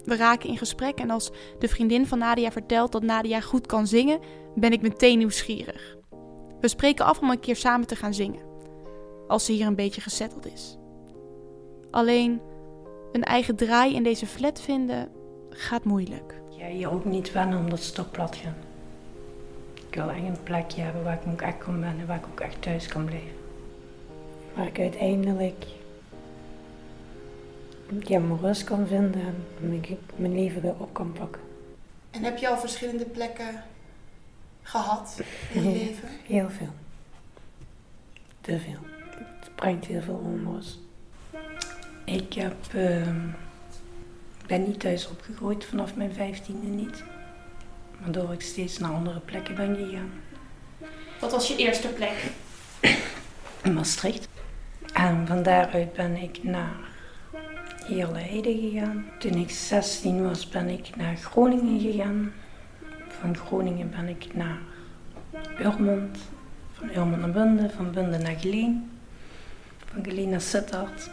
We 0.09 0.17
raken 0.17 0.49
in 0.49 0.59
gesprek 0.59 0.99
en 0.99 1.11
als 1.11 1.31
de 1.59 1.69
vriendin 1.69 2.07
van 2.07 2.19
Nadia 2.19 2.51
vertelt 2.51 2.93
dat 2.93 3.03
Nadia 3.03 3.41
goed 3.41 3.67
kan 3.67 3.87
zingen, 3.87 4.21
ben 4.55 4.73
ik 4.73 4.83
meteen 4.83 5.19
nieuwsgierig. 5.19 5.97
We 6.61 6.69
spreken 6.69 7.05
af 7.05 7.21
om 7.21 7.31
een 7.31 7.41
keer 7.41 7.57
samen 7.57 7.87
te 7.87 7.97
gaan 7.97 8.15
zingen, 8.15 8.41
als 9.27 9.45
ze 9.45 9.53
hier 9.53 9.67
een 9.67 9.75
beetje 9.75 10.01
gezetteld 10.01 10.53
is. 10.53 10.79
Alleen 11.91 12.41
een 13.13 13.25
eigen 13.25 13.57
draai 13.57 13.95
in 13.95 14.03
deze 14.03 14.27
flat 14.27 14.61
vinden 14.61 15.09
gaat 15.51 15.85
moeilijk. 15.85 16.41
Ja, 16.49 16.67
hier 16.67 16.93
ook 16.93 17.05
niet 17.05 17.33
wennen 17.33 17.59
omdat 17.59 17.85
het 17.85 17.95
toch 17.95 18.11
plat 18.11 18.37
gaat. 18.37 18.57
Ik 19.89 19.95
wil 19.95 20.11
echt 20.11 20.23
een 20.23 20.43
plekje 20.43 20.81
hebben 20.81 21.05
waar 21.05 21.19
ik 21.23 21.33
ook 21.33 21.43
echt 21.43 21.59
kan 21.59 21.81
wennen, 21.81 22.07
waar 22.07 22.17
ik 22.17 22.27
ook 22.31 22.41
echt 22.41 22.63
thuis 22.63 22.87
kan 22.87 23.05
blijven. 23.05 23.37
Waar 24.55 24.67
ik 24.67 24.79
uiteindelijk 24.79 25.65
ja, 28.01 28.19
mijn 28.19 28.41
rust 28.41 28.65
kan 28.65 28.87
vinden 28.87 29.21
en 29.21 29.45
mijn, 29.69 29.85
mijn 30.17 30.35
leven 30.35 30.63
weer 30.63 30.75
op 30.79 30.95
kan 30.95 31.13
pakken. 31.13 31.41
En 32.11 32.23
heb 32.23 32.39
je 32.39 32.49
al 32.49 32.59
verschillende 32.59 33.05
plekken 33.05 33.63
gehad 34.63 35.21
in 35.53 35.63
je 35.63 35.79
leven? 35.79 36.09
Heel 36.27 36.51
veel. 36.51 36.73
Te 38.41 38.59
veel. 38.59 38.79
Het 39.39 39.55
brengt 39.55 39.87
heel 39.87 40.03
veel 40.03 40.23
onrust. 40.25 40.79
Ik 42.05 42.33
heb, 42.33 42.75
ehm, 42.75 43.27
ben 44.47 44.63
niet 44.63 44.81
thuis 44.81 45.09
opgegroeid 45.09 45.65
vanaf 45.65 45.95
mijn 45.95 46.13
vijftiende 46.13 46.67
niet. 46.67 47.03
Waardoor 48.01 48.33
ik 48.33 48.41
steeds 48.41 48.79
naar 48.79 48.93
andere 48.93 49.21
plekken 49.21 49.55
ben 49.55 49.77
gegaan. 49.77 50.11
Wat 51.21 51.31
was 51.31 51.49
je 51.49 51.57
eerste 51.57 51.89
plek? 51.89 52.31
Maastricht. 53.75 54.29
En 54.93 55.27
van 55.27 55.43
daaruit 55.43 55.93
ben 55.93 56.17
ik 56.17 56.43
naar 56.43 56.88
Heerlijde 57.89 58.59
gegaan. 58.61 59.05
Toen 59.19 59.35
ik 59.35 59.51
16 59.51 60.23
was 60.23 60.49
ben 60.49 60.69
ik 60.69 60.97
naar 60.97 61.17
Groningen 61.17 61.81
gegaan. 61.81 62.33
Van 63.09 63.37
Groningen 63.37 63.91
ben 63.91 64.09
ik 64.09 64.35
naar 64.35 64.59
Urmond. 65.61 66.19
Van 66.73 66.89
Urmond 66.89 67.21
naar 67.21 67.31
Bunde, 67.31 67.71
van 67.71 67.93
Bunde 67.93 68.19
naar 68.19 68.39
Geleen. 68.39 68.91
Van 69.93 70.05
Geleen 70.05 70.29
naar 70.29 70.41
Sittard. 70.41 71.11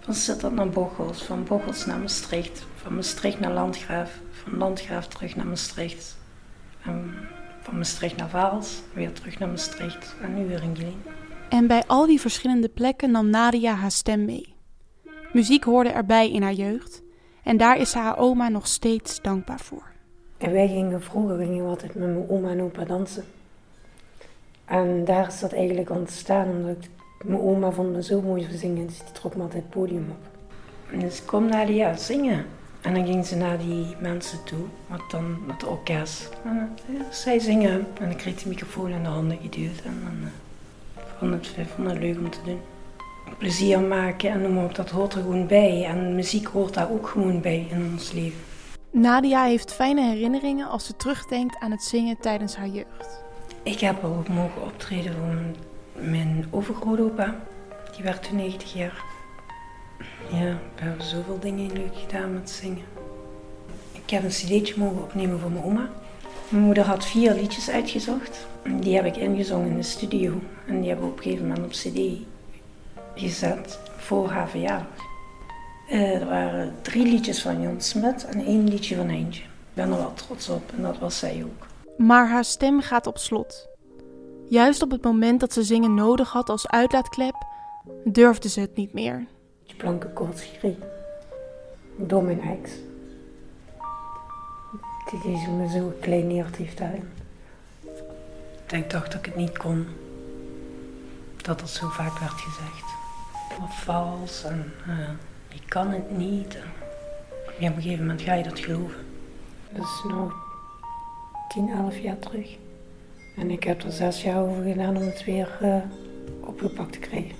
Van 0.00 0.14
Sittard 0.14 0.54
naar 0.54 0.68
Bochels, 0.68 1.22
van 1.22 1.44
Bochels 1.44 1.86
naar 1.86 1.98
Maastricht. 1.98 2.66
Van 2.74 2.94
Maastricht 2.94 3.40
naar 3.40 3.52
Landgraaf, 3.52 4.10
van 4.30 4.58
Landgraaf 4.58 5.06
terug 5.06 5.36
naar 5.36 5.46
Maastricht. 5.46 6.16
Van 7.60 7.76
Maastricht 7.76 8.16
naar 8.16 8.28
Vaals, 8.28 8.80
weer 8.92 9.12
terug 9.12 9.38
naar 9.38 9.48
Maastricht 9.48 10.14
en 10.22 10.34
nu 10.34 10.46
weer 10.46 10.62
in 10.62 10.76
Geleen. 10.76 11.02
En 11.48 11.66
bij 11.66 11.82
al 11.86 12.06
die 12.06 12.20
verschillende 12.20 12.68
plekken 12.68 13.10
nam 13.10 13.30
Nadia 13.30 13.74
haar 13.74 13.90
stem 13.90 14.24
mee. 14.24 14.51
Muziek 15.32 15.64
hoorde 15.64 15.90
erbij 15.90 16.30
in 16.30 16.42
haar 16.42 16.52
jeugd 16.52 17.02
en 17.42 17.56
daar 17.56 17.78
is 17.78 17.90
ze 17.90 17.98
haar 17.98 18.18
oma 18.18 18.48
nog 18.48 18.66
steeds 18.66 19.20
dankbaar 19.20 19.60
voor. 19.60 19.90
En 20.38 20.52
wij 20.52 20.68
gingen 20.68 21.02
vroeger 21.02 21.36
gingen 21.36 21.66
altijd 21.66 21.94
met 21.94 22.08
mijn 22.08 22.28
oma 22.28 22.50
en 22.50 22.62
opa 22.62 22.84
dansen. 22.84 23.24
En 24.64 25.04
daar 25.04 25.26
is 25.26 25.40
dat 25.40 25.52
eigenlijk 25.52 25.90
ontstaan 25.90 26.48
omdat 26.48 26.76
mijn 27.24 27.40
oma 27.40 27.70
vond 27.70 27.92
me 27.92 28.02
zo 28.02 28.20
mooi 28.20 28.48
zingen, 28.50 28.86
dus 28.86 28.98
die 28.98 29.12
trok 29.12 29.36
me 29.36 29.42
altijd 29.42 29.62
het 29.62 29.72
podium 29.72 30.06
op. 30.10 30.30
En 30.92 30.98
dus 30.98 31.24
kom 31.24 31.46
Nadia 31.46 31.96
zingen. 31.96 32.46
En 32.80 32.94
dan 32.94 33.06
ging 33.06 33.26
ze 33.26 33.36
naar 33.36 33.58
die 33.58 33.96
mensen 34.00 34.44
toe, 34.44 34.64
wat 34.86 35.10
dan 35.10 35.46
met 35.46 35.60
de 35.60 35.66
orkest. 35.66 36.30
En 36.44 36.76
ja, 36.86 37.12
zij 37.12 37.38
zingen 37.38 37.86
en 38.00 38.10
ik 38.10 38.16
kreeg 38.16 38.42
de 38.42 38.48
microfoon 38.48 38.90
in 38.90 39.02
de 39.02 39.08
handen 39.08 39.38
geduwd. 39.42 39.82
En 39.84 40.02
dan 40.04 40.30
vond, 41.18 41.56
het, 41.56 41.68
vond 41.74 41.88
het 41.88 41.98
leuk 41.98 42.18
om 42.18 42.30
te 42.30 42.38
doen. 42.44 42.60
Plezier 43.38 43.80
maken 43.80 44.30
en 44.30 44.42
noem 44.42 44.54
maar 44.54 44.64
op, 44.64 44.74
dat 44.74 44.90
hoort 44.90 45.14
er 45.14 45.22
gewoon 45.22 45.46
bij. 45.46 45.84
En 45.84 46.14
muziek 46.14 46.46
hoort 46.46 46.74
daar 46.74 46.90
ook 46.90 47.08
gewoon 47.08 47.40
bij 47.40 47.66
in 47.70 47.90
ons 47.92 48.12
leven. 48.12 48.40
Nadia 48.90 49.44
heeft 49.44 49.72
fijne 49.72 50.02
herinneringen 50.02 50.68
als 50.68 50.86
ze 50.86 50.96
terugdenkt 50.96 51.56
aan 51.58 51.70
het 51.70 51.82
zingen 51.82 52.16
tijdens 52.20 52.56
haar 52.56 52.68
jeugd. 52.68 53.20
Ik 53.62 53.80
heb 53.80 54.04
ook 54.04 54.28
mogen 54.28 54.62
optreden 54.62 55.12
voor 55.14 55.34
mijn 56.02 56.46
overgrootopa. 56.50 57.36
Die 57.94 58.04
werd 58.04 58.22
toen 58.22 58.36
90 58.36 58.72
jaar. 58.72 59.02
Ja, 60.30 60.58
we 60.74 60.82
hebben 60.82 61.04
zoveel 61.04 61.38
dingen 61.40 61.72
leuk 61.72 61.96
gedaan 61.96 62.32
met 62.32 62.50
zingen. 62.50 62.84
Ik 63.92 64.10
heb 64.10 64.22
een 64.22 64.28
cd'tje 64.28 64.74
mogen 64.76 65.02
opnemen 65.02 65.40
voor 65.40 65.50
mijn 65.50 65.64
oma. 65.64 65.90
Mijn 66.48 66.64
moeder 66.64 66.84
had 66.84 67.06
vier 67.06 67.34
liedjes 67.34 67.70
uitgezocht. 67.70 68.46
Die 68.80 68.94
heb 68.94 69.04
ik 69.04 69.16
ingezongen 69.16 69.68
in 69.70 69.76
de 69.76 69.82
studio. 69.82 70.32
En 70.66 70.80
die 70.80 70.88
hebben 70.88 71.06
we 71.06 71.12
op 71.12 71.16
een 71.16 71.22
gegeven 71.22 71.46
moment 71.46 71.64
op 71.64 71.70
cd 71.70 72.30
gezet 73.14 73.78
voor 73.96 74.28
haar 74.28 74.48
verjaardag. 74.48 75.00
Uh, 75.90 76.20
er 76.20 76.26
waren 76.26 76.74
drie 76.82 77.04
liedjes 77.04 77.42
van 77.42 77.62
Jan 77.62 77.80
Smit 77.80 78.24
en 78.24 78.44
één 78.44 78.68
liedje 78.68 78.96
van 78.96 79.08
Eentje. 79.08 79.42
Ik 79.42 79.74
ben 79.74 79.90
er 79.90 79.96
wel 79.96 80.14
trots 80.14 80.48
op 80.48 80.72
en 80.76 80.82
dat 80.82 80.98
was 80.98 81.18
zij 81.18 81.44
ook. 81.44 81.66
Maar 81.96 82.28
haar 82.28 82.44
stem 82.44 82.80
gaat 82.80 83.06
op 83.06 83.18
slot. 83.18 83.68
Juist 84.48 84.82
op 84.82 84.90
het 84.90 85.02
moment 85.02 85.40
dat 85.40 85.52
ze 85.52 85.62
zingen 85.62 85.94
nodig 85.94 86.30
had 86.30 86.48
als 86.48 86.68
uitlaatklep, 86.68 87.34
durfde 88.04 88.48
ze 88.48 88.60
het 88.60 88.76
niet 88.76 88.92
meer. 88.92 89.26
Blanke 89.76 90.08
koortsgrie. 90.08 90.78
Door 91.96 92.22
mijn 92.22 92.40
ex. 92.40 92.70
Die 95.10 95.32
is 95.32 95.46
me 95.46 95.68
zo 95.68 95.88
gekleineerd 95.88 96.56
heeft 96.56 96.78
daarin. 96.78 97.08
Ik 98.70 98.90
dacht 98.90 99.12
dat 99.12 99.14
ik 99.14 99.24
het 99.24 99.36
niet 99.36 99.58
kon. 99.58 99.86
Dat 101.42 101.60
dat 101.60 101.70
zo 101.70 101.88
vaak 101.88 102.18
werd 102.18 102.32
gezegd. 102.32 102.91
Of 103.60 103.82
vals 103.82 104.44
en 104.44 104.72
uh, 104.88 105.08
ik 105.48 105.62
kan 105.68 105.88
het 105.90 106.16
niet. 106.16 106.58
Ja, 107.58 107.68
op 107.70 107.76
een 107.76 107.82
gegeven 107.82 108.06
moment 108.06 108.22
ga 108.22 108.34
je 108.34 108.42
dat 108.42 108.58
geloven. 108.58 109.06
Dat 109.72 109.84
is 109.84 110.02
nu 110.04 110.14
10, 111.48 111.70
11 111.70 111.98
jaar 111.98 112.18
terug. 112.18 112.56
En 113.36 113.50
ik 113.50 113.64
heb 113.64 113.82
er 113.82 113.92
zes 113.92 114.22
jaar 114.22 114.42
over 114.42 114.62
gedaan 114.62 114.96
om 114.96 115.02
het 115.02 115.24
weer 115.24 115.58
uh, 115.62 115.76
opgepakt 116.40 116.92
te 116.92 116.98
krijgen. 116.98 117.36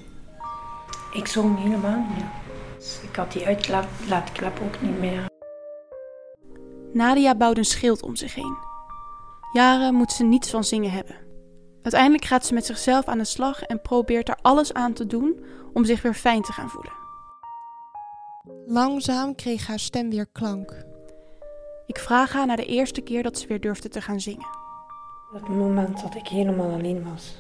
Ik 1.12 1.26
zong 1.26 1.62
helemaal 1.62 1.98
niet 1.98 2.16
meer. 2.16 2.30
Dus 2.76 3.00
ik 3.02 3.16
had 3.16 3.32
die 3.32 3.46
uitlaatklep 3.46 4.60
ook 4.64 4.80
niet 4.80 4.98
meer. 4.98 5.26
Nadia 6.92 7.34
bouwt 7.34 7.58
een 7.58 7.64
schild 7.64 8.02
om 8.02 8.16
zich 8.16 8.34
heen. 8.34 8.56
Jaren 9.52 9.94
moet 9.94 10.12
ze 10.12 10.24
niets 10.24 10.50
van 10.50 10.64
zingen 10.64 10.90
hebben. 10.90 11.16
Uiteindelijk 11.82 12.24
gaat 12.24 12.46
ze 12.46 12.54
met 12.54 12.66
zichzelf 12.66 13.04
aan 13.06 13.18
de 13.18 13.24
slag 13.24 13.62
en 13.62 13.80
probeert 13.80 14.28
er 14.28 14.38
alles 14.42 14.72
aan 14.72 14.92
te 14.92 15.06
doen 15.06 15.44
om 15.72 15.84
zich 15.84 16.02
weer 16.02 16.14
fijn 16.14 16.42
te 16.42 16.52
gaan 16.52 16.68
voelen. 16.68 16.92
Langzaam 18.66 19.34
kreeg 19.34 19.66
haar 19.66 19.78
stem 19.78 20.10
weer 20.10 20.26
klank. 20.26 20.84
Ik 21.86 21.98
vraag 21.98 22.32
haar 22.32 22.46
naar 22.46 22.56
de 22.56 22.66
eerste 22.66 23.00
keer 23.00 23.22
dat 23.22 23.38
ze 23.38 23.46
weer 23.46 23.60
durfde 23.60 23.88
te 23.88 24.00
gaan 24.00 24.20
zingen. 24.20 24.46
Op 25.34 25.40
het 25.40 25.48
moment 25.48 26.00
dat 26.02 26.14
ik 26.14 26.26
helemaal 26.28 26.70
alleen 26.72 27.04
was, 27.12 27.34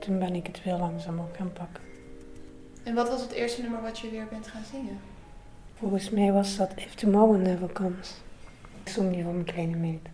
toen 0.00 0.18
ben 0.18 0.34
ik 0.34 0.46
het 0.46 0.64
weer 0.64 0.76
langzaam 0.76 1.18
op 1.18 1.34
gaan 1.36 1.52
pakken. 1.52 1.82
En 2.82 2.94
wat 2.94 3.08
was 3.08 3.20
het 3.20 3.32
eerste 3.32 3.62
nummer 3.62 3.82
wat 3.82 3.98
je 3.98 4.10
weer 4.10 4.26
bent 4.30 4.46
gaan 4.46 4.64
zingen? 4.70 5.00
Volgens 5.78 6.10
mij 6.10 6.32
was 6.32 6.56
dat 6.56 6.72
If 6.76 6.94
Tomorrow 6.94 7.42
Never 7.42 7.72
Comes. 7.72 8.14
Ik 8.84 8.92
zong 8.92 9.12
die 9.12 9.22
van 9.22 9.32
mijn 9.32 9.44
kleine 9.44 9.76
meid. 9.76 10.08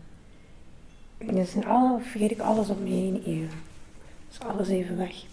Dus 1.18 1.64
alle, 1.64 2.00
vergeet 2.00 2.30
ik 2.30 2.40
alles 2.40 2.68
om 2.68 2.82
me 2.82 2.88
heen 2.88 3.22
even. 3.24 3.58
Is 4.30 4.40
alles 4.40 4.68
even 4.68 4.96
weg. 4.96 5.24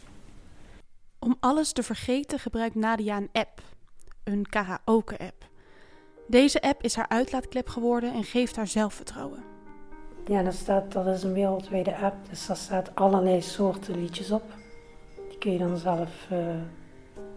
Om 1.19 1.35
alles 1.39 1.71
te 1.71 1.83
vergeten 1.83 2.39
gebruikt 2.39 2.75
Nadia 2.75 3.17
een 3.17 3.29
app. 3.31 3.61
Een 4.23 4.45
karaoke-app. 4.49 5.51
Deze 6.27 6.61
app 6.61 6.83
is 6.83 6.95
haar 6.95 7.09
uitlaatklep 7.09 7.67
geworden 7.67 8.13
en 8.13 8.23
geeft 8.23 8.55
haar 8.55 8.67
zelfvertrouwen. 8.67 9.43
Ja, 10.27 10.43
dat, 10.43 10.53
staat, 10.53 10.91
dat 10.91 11.07
is 11.07 11.23
een 11.23 11.33
wereldwijde 11.33 11.97
app, 11.97 12.15
dus 12.29 12.45
daar 12.45 12.57
staat 12.57 12.95
allerlei 12.95 13.41
soorten 13.41 13.99
liedjes 13.99 14.31
op. 14.31 14.43
Die 15.29 15.37
kun 15.37 15.51
je 15.51 15.57
dan 15.57 15.77
zelf 15.77 16.27
uh, 16.31 16.37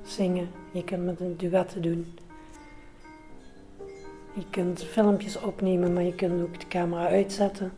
zingen. 0.03 0.51
Je 0.73 0.85
kunt 0.85 1.05
met 1.05 1.21
een 1.21 1.37
duetten 1.37 1.83
doen. 1.83 2.19
Je 4.33 4.45
kunt 4.51 4.85
filmpjes 4.85 5.39
opnemen, 5.41 5.93
maar 5.93 6.03
je 6.03 6.15
kunt 6.15 6.43
ook 6.43 6.61
de 6.61 6.69
camera 6.69 7.07
uitzetten. 7.07 7.73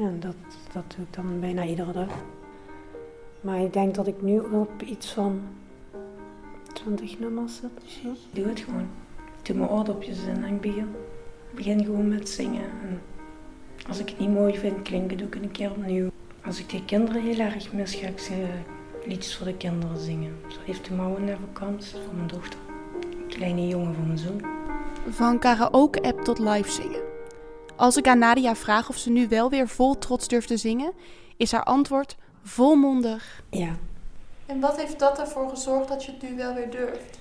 Ja, 0.00 0.10
dat, 0.18 0.34
dat 0.72 0.84
doe 0.96 1.04
ik 1.04 1.14
dan 1.14 1.40
bijna 1.40 1.64
iedere 1.64 1.92
dag. 1.92 2.08
Maar 3.40 3.60
ik 3.60 3.72
denk 3.72 3.94
dat 3.94 4.06
ik 4.06 4.22
nu 4.22 4.38
op 4.38 4.82
iets 4.82 5.12
van 5.12 5.40
20 6.72 7.18
nummers 7.18 7.56
zit 7.56 7.70
of 7.84 7.90
zo. 7.90 8.08
Doe 8.32 8.46
het 8.46 8.60
gewoon. 8.60 8.88
Ik 9.38 9.46
doe 9.46 9.56
mijn 9.56 9.70
oordopjes 9.70 10.18
in 10.24 10.44
en 10.44 10.54
ik 10.54 10.60
begin, 10.60 10.94
begin 11.54 11.84
gewoon 11.84 12.08
met 12.08 12.28
zingen. 12.28 12.62
En 12.62 13.00
als 13.88 13.98
ik 13.98 14.08
het 14.08 14.18
niet 14.18 14.30
mooi 14.30 14.58
vind 14.58 14.82
klinken, 14.82 15.16
doe 15.16 15.26
ik 15.26 15.34
het 15.34 15.42
een 15.42 15.50
keer 15.50 15.70
opnieuw. 15.70 16.10
Als 16.44 16.58
ik 16.60 16.68
de 16.68 16.84
kinderen 16.84 17.22
heel 17.22 17.38
erg 17.38 17.72
mis, 17.72 17.94
ga 17.94 18.06
ik 18.06 18.18
ze 18.18 18.46
liedjes 19.06 19.36
voor 19.36 19.46
de 19.46 19.56
kinderen 19.56 19.98
zingen. 19.98 20.36
Zo 20.48 20.58
heeft 20.64 20.84
de 20.84 20.94
mouwen 20.94 21.24
never 21.24 21.48
comes 21.52 21.90
van 21.90 22.16
mijn 22.16 22.28
dochter. 22.28 22.60
Een 23.12 23.26
kleine 23.26 23.66
jongen 23.66 23.94
van 23.94 24.06
mijn 24.06 24.18
zoon. 24.18 24.42
Van 25.08 25.38
karaoke-app 25.38 26.20
tot 26.20 26.38
live 26.38 26.70
zingen. 26.70 27.09
Als 27.80 27.96
ik 27.96 28.08
aan 28.08 28.18
Nadia 28.18 28.56
vraag 28.56 28.88
of 28.88 28.96
ze 28.96 29.10
nu 29.10 29.28
wel 29.28 29.50
weer 29.50 29.68
vol 29.68 29.98
trots 29.98 30.28
durft 30.28 30.48
te 30.48 30.56
zingen, 30.56 30.92
is 31.36 31.52
haar 31.52 31.64
antwoord 31.64 32.16
volmondig. 32.42 33.42
Ja. 33.50 33.76
En 34.46 34.60
wat 34.60 34.76
heeft 34.76 34.98
dat 34.98 35.18
ervoor 35.18 35.48
gezorgd 35.48 35.88
dat 35.88 36.04
je 36.04 36.12
het 36.12 36.22
nu 36.22 36.36
wel 36.36 36.54
weer 36.54 36.70
durft? 36.70 37.18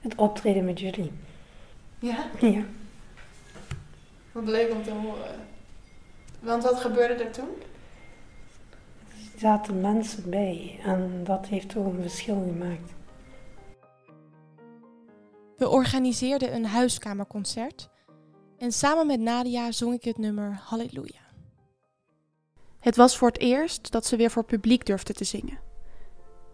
Het 0.00 0.14
optreden 0.14 0.64
met 0.64 0.80
jullie. 0.80 1.12
Ja? 1.98 2.16
Ja. 2.40 2.62
Wat 4.32 4.44
leuk 4.44 4.72
om 4.72 4.82
te 4.82 4.90
horen. 4.90 5.46
Want 6.40 6.62
wat 6.62 6.80
gebeurde 6.80 7.24
er 7.24 7.30
toen? 7.30 7.48
Er 9.32 9.38
zaten 9.38 9.80
mensen 9.80 10.30
bij 10.30 10.80
en 10.84 11.20
dat 11.24 11.46
heeft 11.46 11.68
toch 11.68 11.86
een 11.86 12.02
verschil 12.02 12.44
gemaakt. 12.46 12.92
We 15.56 15.68
organiseerden 15.68 16.54
een 16.54 16.66
huiskamerconcert 16.66 17.92
en 18.58 18.72
samen 18.72 19.06
met 19.06 19.20
Nadia 19.20 19.72
zong 19.72 19.94
ik 19.94 20.04
het 20.04 20.18
nummer 20.18 20.60
Halleluja. 20.64 21.22
Het 22.80 22.96
was 22.96 23.16
voor 23.16 23.28
het 23.28 23.38
eerst 23.38 23.92
dat 23.92 24.06
ze 24.06 24.16
weer 24.16 24.30
voor 24.30 24.44
publiek 24.44 24.86
durfde 24.86 25.12
te 25.12 25.24
zingen. 25.24 25.58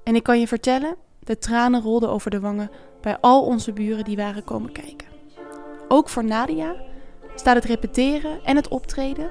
En 0.04 0.14
ik 0.14 0.22
kan 0.22 0.40
je 0.40 0.48
vertellen, 0.48 0.96
De 1.20 1.38
tranen 1.38 1.82
rolden 1.82 2.08
over 2.08 2.30
de 2.30 2.40
wangen 2.40 2.70
bij 3.00 3.18
al 3.18 3.44
onze 3.44 3.72
buren 3.72 4.04
die 4.04 4.16
waren 4.16 4.44
komen 4.44 4.72
kijken. 4.72 5.08
Ook 5.88 6.08
voor 6.08 6.24
Nadia 6.24 6.74
staat 7.34 7.54
het 7.54 7.64
repeteren 7.64 8.44
en 8.44 8.56
het 8.56 8.68
optreden 8.68 9.30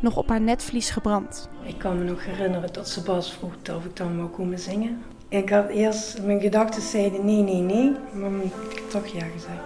nog 0.00 0.16
op 0.16 0.28
haar 0.28 0.40
netvlies 0.40 0.90
gebrand. 0.90 1.48
Ik 1.62 1.78
kan 1.78 1.98
me 1.98 2.04
nog 2.04 2.24
herinneren 2.24 2.72
dat 2.72 2.88
ze 2.88 3.02
Bas 3.02 3.32
vroeg 3.32 3.52
of 3.76 3.84
ik 3.84 3.96
dan 3.96 4.16
wou 4.16 4.28
komen 4.28 4.58
zingen. 4.58 5.02
Ik 5.28 5.48
had 5.48 5.68
eerst, 5.68 6.22
mijn 6.22 6.40
gedachten 6.40 6.82
zeiden 6.82 7.24
nee, 7.24 7.42
nee, 7.42 7.60
nee, 7.60 7.92
maar 8.14 8.30
ik 8.44 8.52
heb 8.74 8.90
toch 8.90 9.06
ja 9.06 9.24
gezegd. 9.24 9.62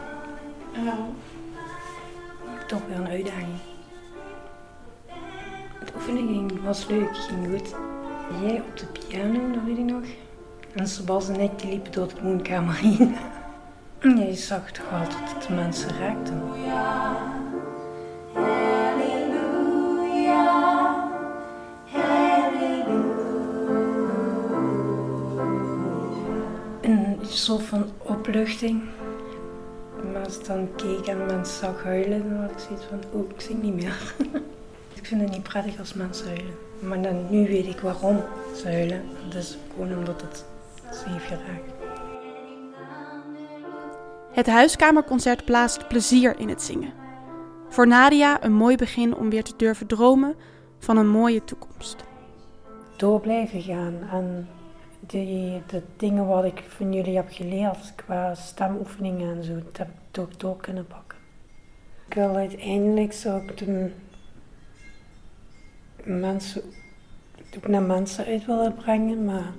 Waarom? 0.85 1.15
Toch 2.71 2.87
weer 2.89 2.97
een 2.97 3.09
uitdaging. 3.09 3.59
De 5.85 5.93
oefening 5.95 6.63
was 6.63 6.87
leuk, 6.87 7.17
ging 7.17 7.47
goed. 7.47 7.75
Jij 8.43 8.61
op 8.61 8.77
de 8.79 8.87
piano, 8.87 9.51
dat 9.51 9.63
weet 9.67 9.79
ik 9.79 9.85
nog. 9.85 10.03
En 10.75 10.89
Sebas 10.89 11.29
en 11.29 11.41
ik 11.41 11.59
die 11.59 11.71
liepen 11.71 11.93
door 11.93 12.09
de 12.09 12.23
woonkamer 12.23 12.75
heen. 12.83 13.17
Ja, 14.01 14.23
je 14.23 14.35
zag 14.35 14.71
toch 14.73 14.91
wel 14.91 14.99
dat 15.01 15.35
het 15.35 15.47
de 15.47 15.53
mensen 15.53 15.99
raakte. 15.99 16.33
Een 26.81 27.19
soort 27.21 27.63
van 27.63 27.85
opluchting. 27.99 28.83
Als 30.31 30.39
ik 30.39 30.47
dan 30.47 30.69
keek 30.77 31.07
en 31.07 31.27
mensen 31.27 31.59
zag 31.59 31.83
huilen, 31.83 32.29
dan 32.29 32.41
had 32.41 32.51
ik 32.51 32.59
zoiets 32.59 32.85
van, 32.85 33.01
oh, 33.13 33.31
ik 33.31 33.41
zing 33.41 33.63
niet 33.63 33.75
meer. 33.75 34.15
ik 35.01 35.07
vind 35.07 35.21
het 35.21 35.31
niet 35.31 35.43
prettig 35.43 35.79
als 35.79 35.95
mensen 35.95 36.27
huilen. 36.27 36.55
Maar 36.79 37.03
dan, 37.03 37.27
nu 37.31 37.47
weet 37.47 37.67
ik 37.67 37.81
waarom 37.81 38.23
ze 38.57 38.67
huilen. 38.67 39.03
Dat 39.29 39.43
is 39.43 39.59
gewoon 39.71 39.99
omdat 39.99 40.21
het 40.21 40.45
ze 40.93 41.09
heeft 41.09 41.25
geraakt. 41.25 41.73
Het 44.33 44.47
huiskamerconcert 44.47 45.45
plaatst 45.45 45.89
plezier 45.89 46.39
in 46.39 46.49
het 46.49 46.63
zingen. 46.63 46.93
Voor 47.69 47.87
Nadia 47.87 48.45
een 48.45 48.55
mooi 48.55 48.77
begin 48.77 49.15
om 49.15 49.31
weer 49.31 49.45
te 49.45 49.57
durven 49.57 49.87
dromen 49.87 50.35
van 50.79 50.97
een 50.97 51.09
mooie 51.09 51.45
toekomst. 51.45 51.97
Door 52.97 53.21
blijven 53.21 53.63
gaan 53.63 53.95
en 54.13 54.49
die, 55.01 55.63
de 55.67 55.83
dingen 55.97 56.27
wat 56.27 56.45
ik 56.45 56.65
van 56.69 56.93
jullie 56.93 57.17
heb 57.17 57.29
geleerd 57.31 57.93
qua 57.95 58.35
stemoefeningen 58.35 59.37
en 59.37 59.45
zo, 59.45 59.55
dat 59.55 59.77
heb 59.77 59.89
ik 59.89 59.95
toch 60.11 60.37
door 60.37 60.57
kunnen 60.57 60.87
pakken. 60.87 61.19
Ik 62.09 62.15
wil 62.15 62.37
uiteindelijk 62.37 63.13
zo 63.13 63.37
ook 63.37 63.57
de 63.57 63.91
mensen, 66.05 66.63
ook 67.57 67.69
naar 67.69 67.83
mensen 67.83 68.25
uit 68.25 68.47
willen 68.47 68.75
brengen, 68.75 69.25
maar 69.25 69.53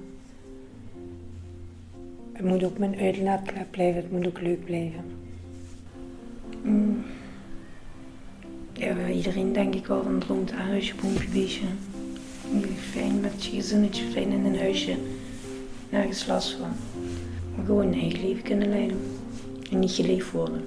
het 2.34 2.46
moet 2.46 2.64
ook 2.64 2.78
mijn 2.78 3.00
uitlaatklep 3.00 3.72
blijven, 3.72 4.02
het 4.02 4.12
moet 4.12 4.28
ook 4.28 4.42
leuk 4.42 4.66
blijven. 4.66 5.04
Mm. 6.62 7.04
Iedereen 9.14 9.54
denk 9.54 9.76
ik 9.76 9.86
wel 9.86 10.04
van 10.04 10.20
droomt 10.20 10.52
aan 10.52 10.68
huisje, 10.68 10.96
boompje, 10.96 11.30
beestje. 11.30 11.66
Fijn 12.92 13.20
met 13.20 13.46
je 13.46 13.52
gezinnetje, 13.52 14.06
fijn 14.06 14.32
in 14.32 14.46
een 14.46 14.58
huisje. 14.58 14.98
Nergens 15.92 16.28
last 16.28 16.52
van. 16.52 16.70
Maar 17.56 17.66
gewoon 17.66 17.86
een 17.86 17.94
heel 17.94 18.22
leven 18.22 18.44
kunnen 18.44 18.70
leiden. 18.70 18.98
En 19.72 19.80
niet 19.80 19.92
geleefd 19.92 20.32
worden. 20.32 20.62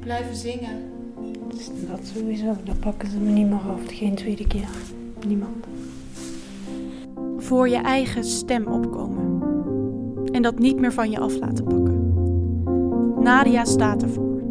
Blijven 0.00 0.36
zingen. 0.36 0.92
Dus 1.48 1.70
dat 1.88 2.00
sowieso, 2.14 2.56
dat 2.64 2.80
pakken 2.80 3.10
ze 3.10 3.18
me 3.18 3.30
niet 3.30 3.48
meer 3.48 3.58
af. 3.58 3.80
Geen 3.86 4.14
tweede 4.14 4.46
keer. 4.46 4.68
Niemand. 5.26 5.66
Voor 7.36 7.68
je 7.68 7.76
eigen 7.76 8.24
stem 8.24 8.66
opkomen. 8.66 9.42
En 10.32 10.42
dat 10.42 10.58
niet 10.58 10.80
meer 10.80 10.92
van 10.92 11.10
je 11.10 11.18
af 11.18 11.38
laten 11.38 11.64
pakken. 11.64 12.12
Nadia 13.22 13.64
staat 13.64 14.02
ervoor. 14.02 14.42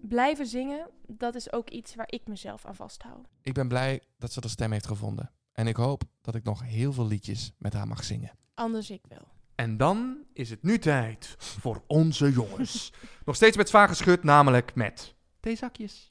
Blijven 0.00 0.46
zingen, 0.46 0.86
dat 1.18 1.34
is 1.34 1.52
ook 1.52 1.70
iets 1.70 1.94
waar 1.94 2.06
ik 2.10 2.26
mezelf 2.26 2.64
aan 2.66 2.74
vasthoud. 2.74 3.26
Ik 3.42 3.52
ben 3.52 3.68
blij 3.68 4.00
dat 4.18 4.32
ze 4.32 4.40
de 4.40 4.48
stem 4.48 4.72
heeft 4.72 4.86
gevonden. 4.86 5.32
En 5.52 5.66
ik 5.66 5.76
hoop 5.76 6.02
dat 6.20 6.34
ik 6.34 6.44
nog 6.44 6.62
heel 6.62 6.92
veel 6.92 7.06
liedjes 7.06 7.52
met 7.58 7.72
haar 7.72 7.86
mag 7.86 8.04
zingen. 8.04 8.30
Anders 8.54 8.90
ik 8.90 9.02
wel. 9.08 9.28
En 9.54 9.76
dan 9.76 10.16
is 10.32 10.50
het 10.50 10.62
nu 10.62 10.78
tijd 10.78 11.34
voor 11.38 11.82
onze 11.86 12.32
jongens. 12.32 12.92
Nog 13.24 13.36
steeds 13.36 13.56
met 13.56 13.68
zwaar 13.68 13.88
geschud, 13.88 14.22
namelijk 14.22 14.74
met 14.74 15.14
theezakjes. 15.40 16.10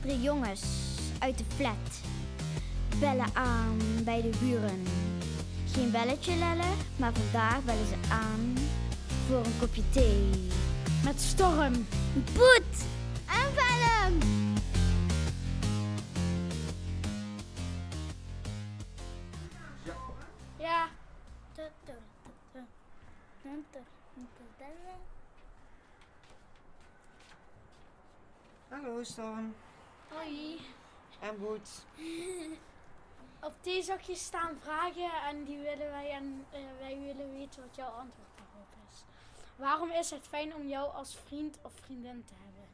Drie 0.00 0.20
jongens 0.20 0.62
uit 1.18 1.38
de 1.38 1.44
flat 1.48 2.00
bellen 3.00 3.34
aan 3.34 3.78
bij 4.04 4.22
de 4.22 4.30
buren. 4.40 4.82
Geen 5.66 5.90
belletje 5.90 6.34
lellen, 6.36 6.76
maar 6.96 7.12
vandaag 7.12 7.64
bellen 7.64 7.86
ze 7.86 7.96
aan 8.10 8.54
voor 9.26 9.44
een 9.44 9.58
kopje 9.58 9.82
thee. 9.90 10.30
Met 11.04 11.20
storm, 11.20 11.86
boet 12.14 12.84
en 13.26 13.52
velm. 13.54 14.18
Ja. 20.58 20.88
Hallo 28.68 29.02
Storm. 29.02 29.54
Hoi. 30.08 30.60
En 31.20 31.38
Boet. 31.38 31.84
Op 33.40 33.54
die 33.60 33.82
zakjes 33.82 34.24
staan 34.24 34.56
vragen 34.60 35.10
en 35.28 35.44
die 35.44 35.58
willen 35.58 35.90
wij 35.90 36.10
en 36.10 36.46
eh, 36.50 36.60
wij 36.78 36.98
willen 36.98 37.32
weten 37.32 37.62
wat 37.62 37.76
jouw 37.76 37.88
antwoord. 37.90 38.31
Waarom 39.56 39.90
is 39.90 40.10
het 40.10 40.26
fijn 40.26 40.54
om 40.54 40.68
jou 40.68 40.94
als 40.94 41.16
vriend 41.16 41.58
of 41.62 41.72
vriendin 41.72 42.24
te 42.24 42.34
hebben? 42.34 42.68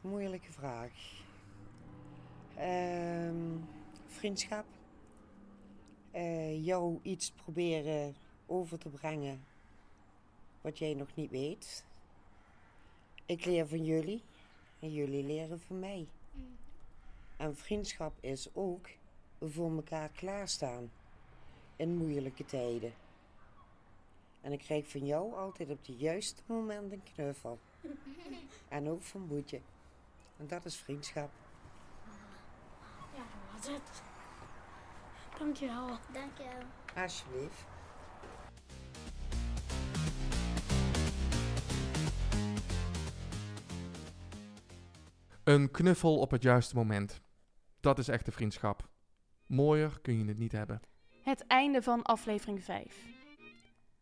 Moeilijke 0.00 0.52
vraag. 0.52 0.92
Ehm, 2.56 3.56
vriendschap. 4.06 4.64
Eh, 6.10 6.64
jou 6.64 6.98
iets 7.02 7.30
proberen 7.30 8.16
over 8.46 8.78
te 8.78 8.88
brengen 8.88 9.44
wat 10.60 10.78
jij 10.78 10.94
nog 10.94 11.14
niet 11.14 11.30
weet. 11.30 11.84
Ik 13.26 13.44
leer 13.44 13.66
van 13.66 13.84
jullie 13.84 14.22
en 14.80 14.92
jullie 14.92 15.24
leren 15.24 15.60
van 15.60 15.78
mij. 15.78 16.06
En 17.36 17.56
vriendschap 17.56 18.12
is 18.20 18.48
ook 18.52 18.88
voor 19.40 19.76
elkaar 19.76 20.08
klaarstaan 20.08 20.90
in 21.76 21.96
moeilijke 21.96 22.44
tijden. 22.44 22.92
En 24.44 24.52
ik 24.52 24.58
krijg 24.58 24.88
van 24.88 25.06
jou 25.06 25.34
altijd 25.34 25.70
op 25.70 25.78
het 25.86 26.00
juiste 26.00 26.42
moment 26.46 26.92
een 26.92 27.02
knuffel. 27.14 27.58
En 28.68 28.88
ook 28.88 29.02
van 29.02 29.26
Boetje. 29.26 29.60
En 30.36 30.46
dat 30.46 30.64
is 30.64 30.76
vriendschap. 30.76 31.30
Ja, 33.14 33.22
dat 33.52 33.66
was 33.66 33.66
het. 33.66 34.02
Dankjewel. 35.38 35.98
Dankjewel. 36.12 36.62
Alsjeblieft. 36.96 37.64
Een 45.44 45.70
knuffel 45.70 46.18
op 46.18 46.30
het 46.30 46.42
juiste 46.42 46.74
moment. 46.74 47.20
Dat 47.80 47.98
is 47.98 48.08
echte 48.08 48.32
vriendschap. 48.32 48.88
Mooier 49.46 50.00
kun 50.00 50.18
je 50.18 50.24
het 50.24 50.38
niet 50.38 50.52
hebben. 50.52 50.80
Het 51.22 51.46
einde 51.46 51.82
van 51.82 52.02
aflevering 52.02 52.64
5. 52.64 53.22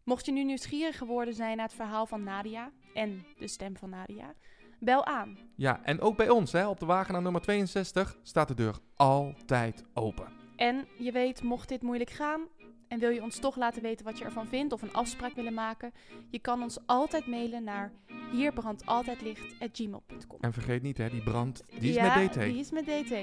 Mocht 0.04 0.26
je 0.26 0.32
nu 0.32 0.44
nieuwsgierig 0.44 0.98
geworden 0.98 1.34
zijn 1.34 1.56
naar 1.56 1.66
het 1.66 1.74
verhaal 1.74 2.06
van 2.06 2.22
Nadia 2.22 2.70
en 2.94 3.24
de 3.38 3.48
stem 3.48 3.76
van 3.76 3.90
Nadia, 3.90 4.34
bel 4.80 5.06
aan. 5.06 5.38
Ja, 5.56 5.84
en 5.84 6.00
ook 6.00 6.16
bij 6.16 6.28
ons, 6.28 6.52
hè, 6.52 6.68
op 6.68 6.80
de 6.80 6.86
wagen 6.86 7.22
nummer 7.22 7.40
62, 7.40 8.18
staat 8.22 8.48
de 8.48 8.54
deur 8.54 8.78
altijd 8.96 9.84
open. 9.94 10.26
En 10.56 10.86
je 10.98 11.12
weet, 11.12 11.42
mocht 11.42 11.68
dit 11.68 11.82
moeilijk 11.82 12.10
gaan 12.10 12.40
en 12.88 12.98
wil 12.98 13.10
je 13.10 13.22
ons 13.22 13.38
toch 13.38 13.56
laten 13.56 13.82
weten 13.82 14.04
wat 14.04 14.18
je 14.18 14.24
ervan 14.24 14.46
vindt 14.46 14.72
of 14.72 14.82
een 14.82 14.92
afspraak 14.92 15.34
willen 15.34 15.54
maken, 15.54 15.92
je 16.30 16.38
kan 16.38 16.62
ons 16.62 16.78
altijd 16.86 17.26
mailen 17.26 17.64
naar 17.64 17.92
hierbrandt.altijdlicht@gmail.com. 18.30 20.38
En 20.40 20.52
vergeet 20.52 20.82
niet, 20.82 20.98
hè, 20.98 21.10
die 21.10 21.22
brand, 21.22 21.62
die 21.78 21.88
is 21.88 21.94
ja, 21.94 22.18
met 22.18 22.32
DT. 22.32 22.40
die 22.40 22.58
is 22.58 22.70
met 22.70 22.86
DT. 22.86 23.14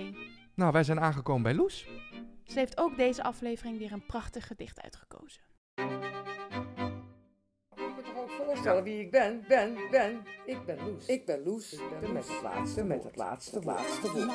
Nou, 0.56 0.72
wij 0.72 0.84
zijn 0.84 1.00
aangekomen 1.00 1.44
bij 1.44 1.54
Loes. 1.54 1.88
Ze 2.44 2.60
heeft 2.60 2.78
ook 2.78 2.98
deze 2.98 3.24
aflevering 3.24 3.78
weer 3.78 3.92
een 3.92 4.06
prachtig 4.06 4.48
gedicht 4.48 4.82
uitgekozen. 4.82 5.42
Voorstellen 8.60 8.84
wie 8.84 9.00
ik 9.00 9.12
ben? 9.12 9.45
Ben, 9.48 9.78
ben. 9.91 10.26
Ik 10.45 10.65
ben 10.65 10.78
Loes. 10.86 11.06
Ik 11.06 11.26
ben 11.26 11.43
Loes. 11.43 11.69
de 11.69 12.08
met 12.13 12.28
het 12.28 12.41
laatste, 12.41 12.84
met 12.84 13.04
het 13.04 13.15
laatste, 13.15 13.56
het 13.56 13.63
laatste 13.63 14.12
woord. 14.12 14.26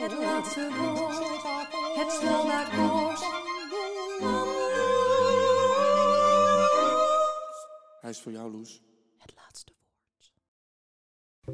Het 0.00 0.18
laatste 0.18 0.68
woord, 0.78 1.18
het 1.96 2.12
slagakkoord. 2.12 3.20
Hij 8.00 8.10
is 8.10 8.20
voor 8.20 8.32
jou, 8.32 8.52
Loes. 8.52 8.82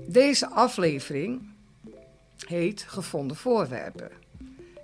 Deze 0.08 0.48
aflevering 0.48 1.54
heet 2.46 2.82
Gevonden 2.82 3.36
voorwerpen. 3.36 4.10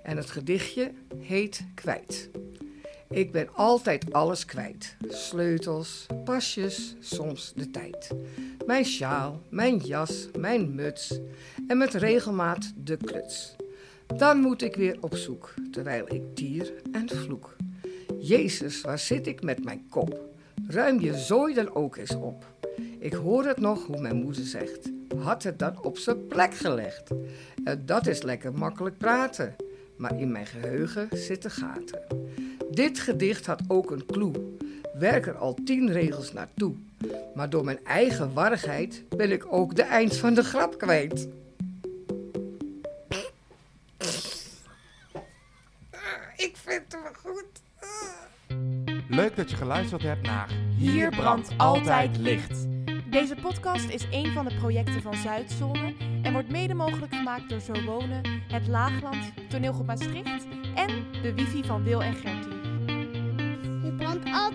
En 0.03 0.17
het 0.17 0.29
gedichtje 0.29 0.93
heet 1.19 1.65
Kwijt. 1.75 2.29
Ik 3.15 3.31
ben 3.31 3.47
altijd 3.53 4.13
alles 4.13 4.45
kwijt. 4.45 4.95
Sleutels, 5.07 6.05
pasjes, 6.23 6.95
soms 6.99 7.53
de 7.55 7.71
tijd. 7.71 8.11
Mijn 8.65 8.85
sjaal, 8.85 9.41
mijn 9.49 9.77
jas, 9.77 10.27
mijn 10.39 10.75
muts 10.75 11.19
en 11.67 11.77
met 11.77 11.93
regelmaat 11.93 12.73
de 12.83 12.97
kluts. 12.97 13.55
Dan 14.15 14.39
moet 14.39 14.61
ik 14.61 14.75
weer 14.75 14.97
op 15.01 15.15
zoek, 15.15 15.53
terwijl 15.71 16.13
ik 16.13 16.21
tier 16.33 16.73
en 16.91 17.09
vloek. 17.09 17.55
Jezus, 18.19 18.81
waar 18.81 18.99
zit 18.99 19.27
ik 19.27 19.43
met 19.43 19.63
mijn 19.63 19.85
kop? 19.89 20.19
Ruim 20.67 20.99
je 20.99 21.17
zooi 21.17 21.53
dan 21.53 21.75
ook 21.75 21.95
eens 21.95 22.15
op. 22.15 22.45
Ik 22.99 23.13
hoor 23.13 23.45
het 23.45 23.59
nog 23.59 23.85
hoe 23.85 24.01
mijn 24.01 24.15
moeder 24.15 24.45
zegt. 24.45 24.91
Had 25.17 25.43
het 25.43 25.59
dan 25.59 25.83
op 25.83 25.97
zijn 25.97 26.27
plek 26.27 26.53
gelegd. 26.53 27.09
En 27.63 27.85
dat 27.85 28.07
is 28.07 28.21
lekker 28.21 28.53
makkelijk 28.53 28.97
praten. 28.97 29.55
Maar 29.97 30.19
in 30.19 30.31
mijn 30.31 30.45
geheugen 30.45 31.07
zitten 31.11 31.51
gaten. 31.51 32.25
Dit 32.75 32.99
gedicht 32.99 33.45
had 33.45 33.61
ook 33.67 33.91
een 33.91 34.05
clue. 34.05 34.57
Werk 34.93 35.27
er 35.27 35.37
al 35.37 35.57
tien 35.65 35.91
regels 35.91 36.33
naartoe. 36.33 36.73
Maar 37.35 37.49
door 37.49 37.63
mijn 37.63 37.79
eigen 37.85 38.33
warrigheid 38.33 39.03
ben 39.09 39.31
ik 39.31 39.45
ook 39.49 39.75
de 39.75 39.83
eind 39.83 40.17
van 40.17 40.33
de 40.33 40.43
grap 40.43 40.77
kwijt. 40.77 41.27
Ik 46.35 46.55
vind 46.63 46.81
het 46.87 46.97
wel 47.03 47.31
goed. 47.33 47.45
Leuk 49.09 49.35
dat 49.35 49.49
je 49.49 49.55
geluisterd 49.55 50.01
hebt 50.01 50.25
naar 50.25 50.49
Hier 50.77 51.09
brandt 51.09 51.49
altijd 51.57 52.17
licht. 52.17 52.67
Deze 53.09 53.35
podcast 53.41 53.89
is 53.89 54.07
een 54.11 54.31
van 54.31 54.45
de 54.45 54.55
projecten 54.55 55.01
van 55.01 55.15
Zuidzone 55.15 55.93
en 56.23 56.33
wordt 56.33 56.51
mede 56.51 56.73
mogelijk 56.73 57.15
gemaakt 57.15 57.49
door 57.49 57.59
Zo 57.59 57.83
Wonen, 57.85 58.21
Het 58.47 58.67
Laagland, 58.67 59.31
Toneelgroep 59.49 59.85
Maastricht 59.85 60.45
en 60.75 60.89
de 61.21 61.33
wifi 61.33 61.63
van 61.63 61.83
Wil 61.83 62.01
en 62.01 62.15
Gertie. 62.15 62.54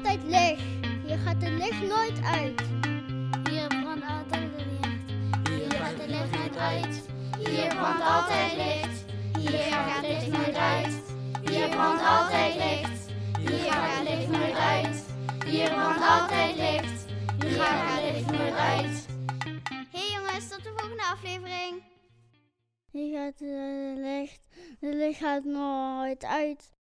Altijd 0.01 0.25
licht. 0.25 0.63
Hier 1.07 1.19
gaat 1.19 1.41
de 1.41 1.51
licht 1.51 1.83
nooit 1.83 2.23
uit. 2.23 2.63
Hier 3.51 3.67
brandt 3.67 4.05
altijd 4.05 4.51
licht. 4.57 5.11
Hier 5.49 5.71
gaat 5.73 5.97
de 5.97 6.07
licht 6.09 6.31
nooit 6.37 6.57
uit. 6.57 7.03
Hier 7.39 7.69
brandt 7.69 8.03
altijd 8.03 8.57
licht. 8.57 9.05
Hier 9.39 9.59
gaat 9.59 9.97
het 9.97 10.09
licht 10.09 10.29
nooit 10.29 10.57
uit. 10.57 11.03
Hier 11.51 11.69
brandt 11.69 12.03
altijd 12.03 12.55
licht. 12.55 13.11
Hier 13.39 13.73
gaat 13.73 13.99
het 13.99 14.09
licht 14.09 14.29
nooit 14.29 14.57
uit. 14.57 15.05
Hier 15.47 15.71
brandt 15.71 16.03
altijd 16.03 16.57
licht. 16.57 17.05
Hier 17.41 17.51
gaat 17.51 18.01
het 18.01 18.15
licht 18.15 18.31
nooit 18.31 18.55
uit. 18.55 19.07
Hey 19.91 20.11
jongens, 20.13 20.49
tot 20.49 20.63
de 20.63 20.73
volgende 20.77 21.03
aflevering. 21.03 21.83
Hier 22.91 23.19
gaat 23.19 23.39
het 23.39 23.99
licht. 23.99 24.47
De 24.81 24.95
licht 24.95 25.19
gaat 25.19 25.45
nooit 25.45 26.25
uit. 26.25 26.79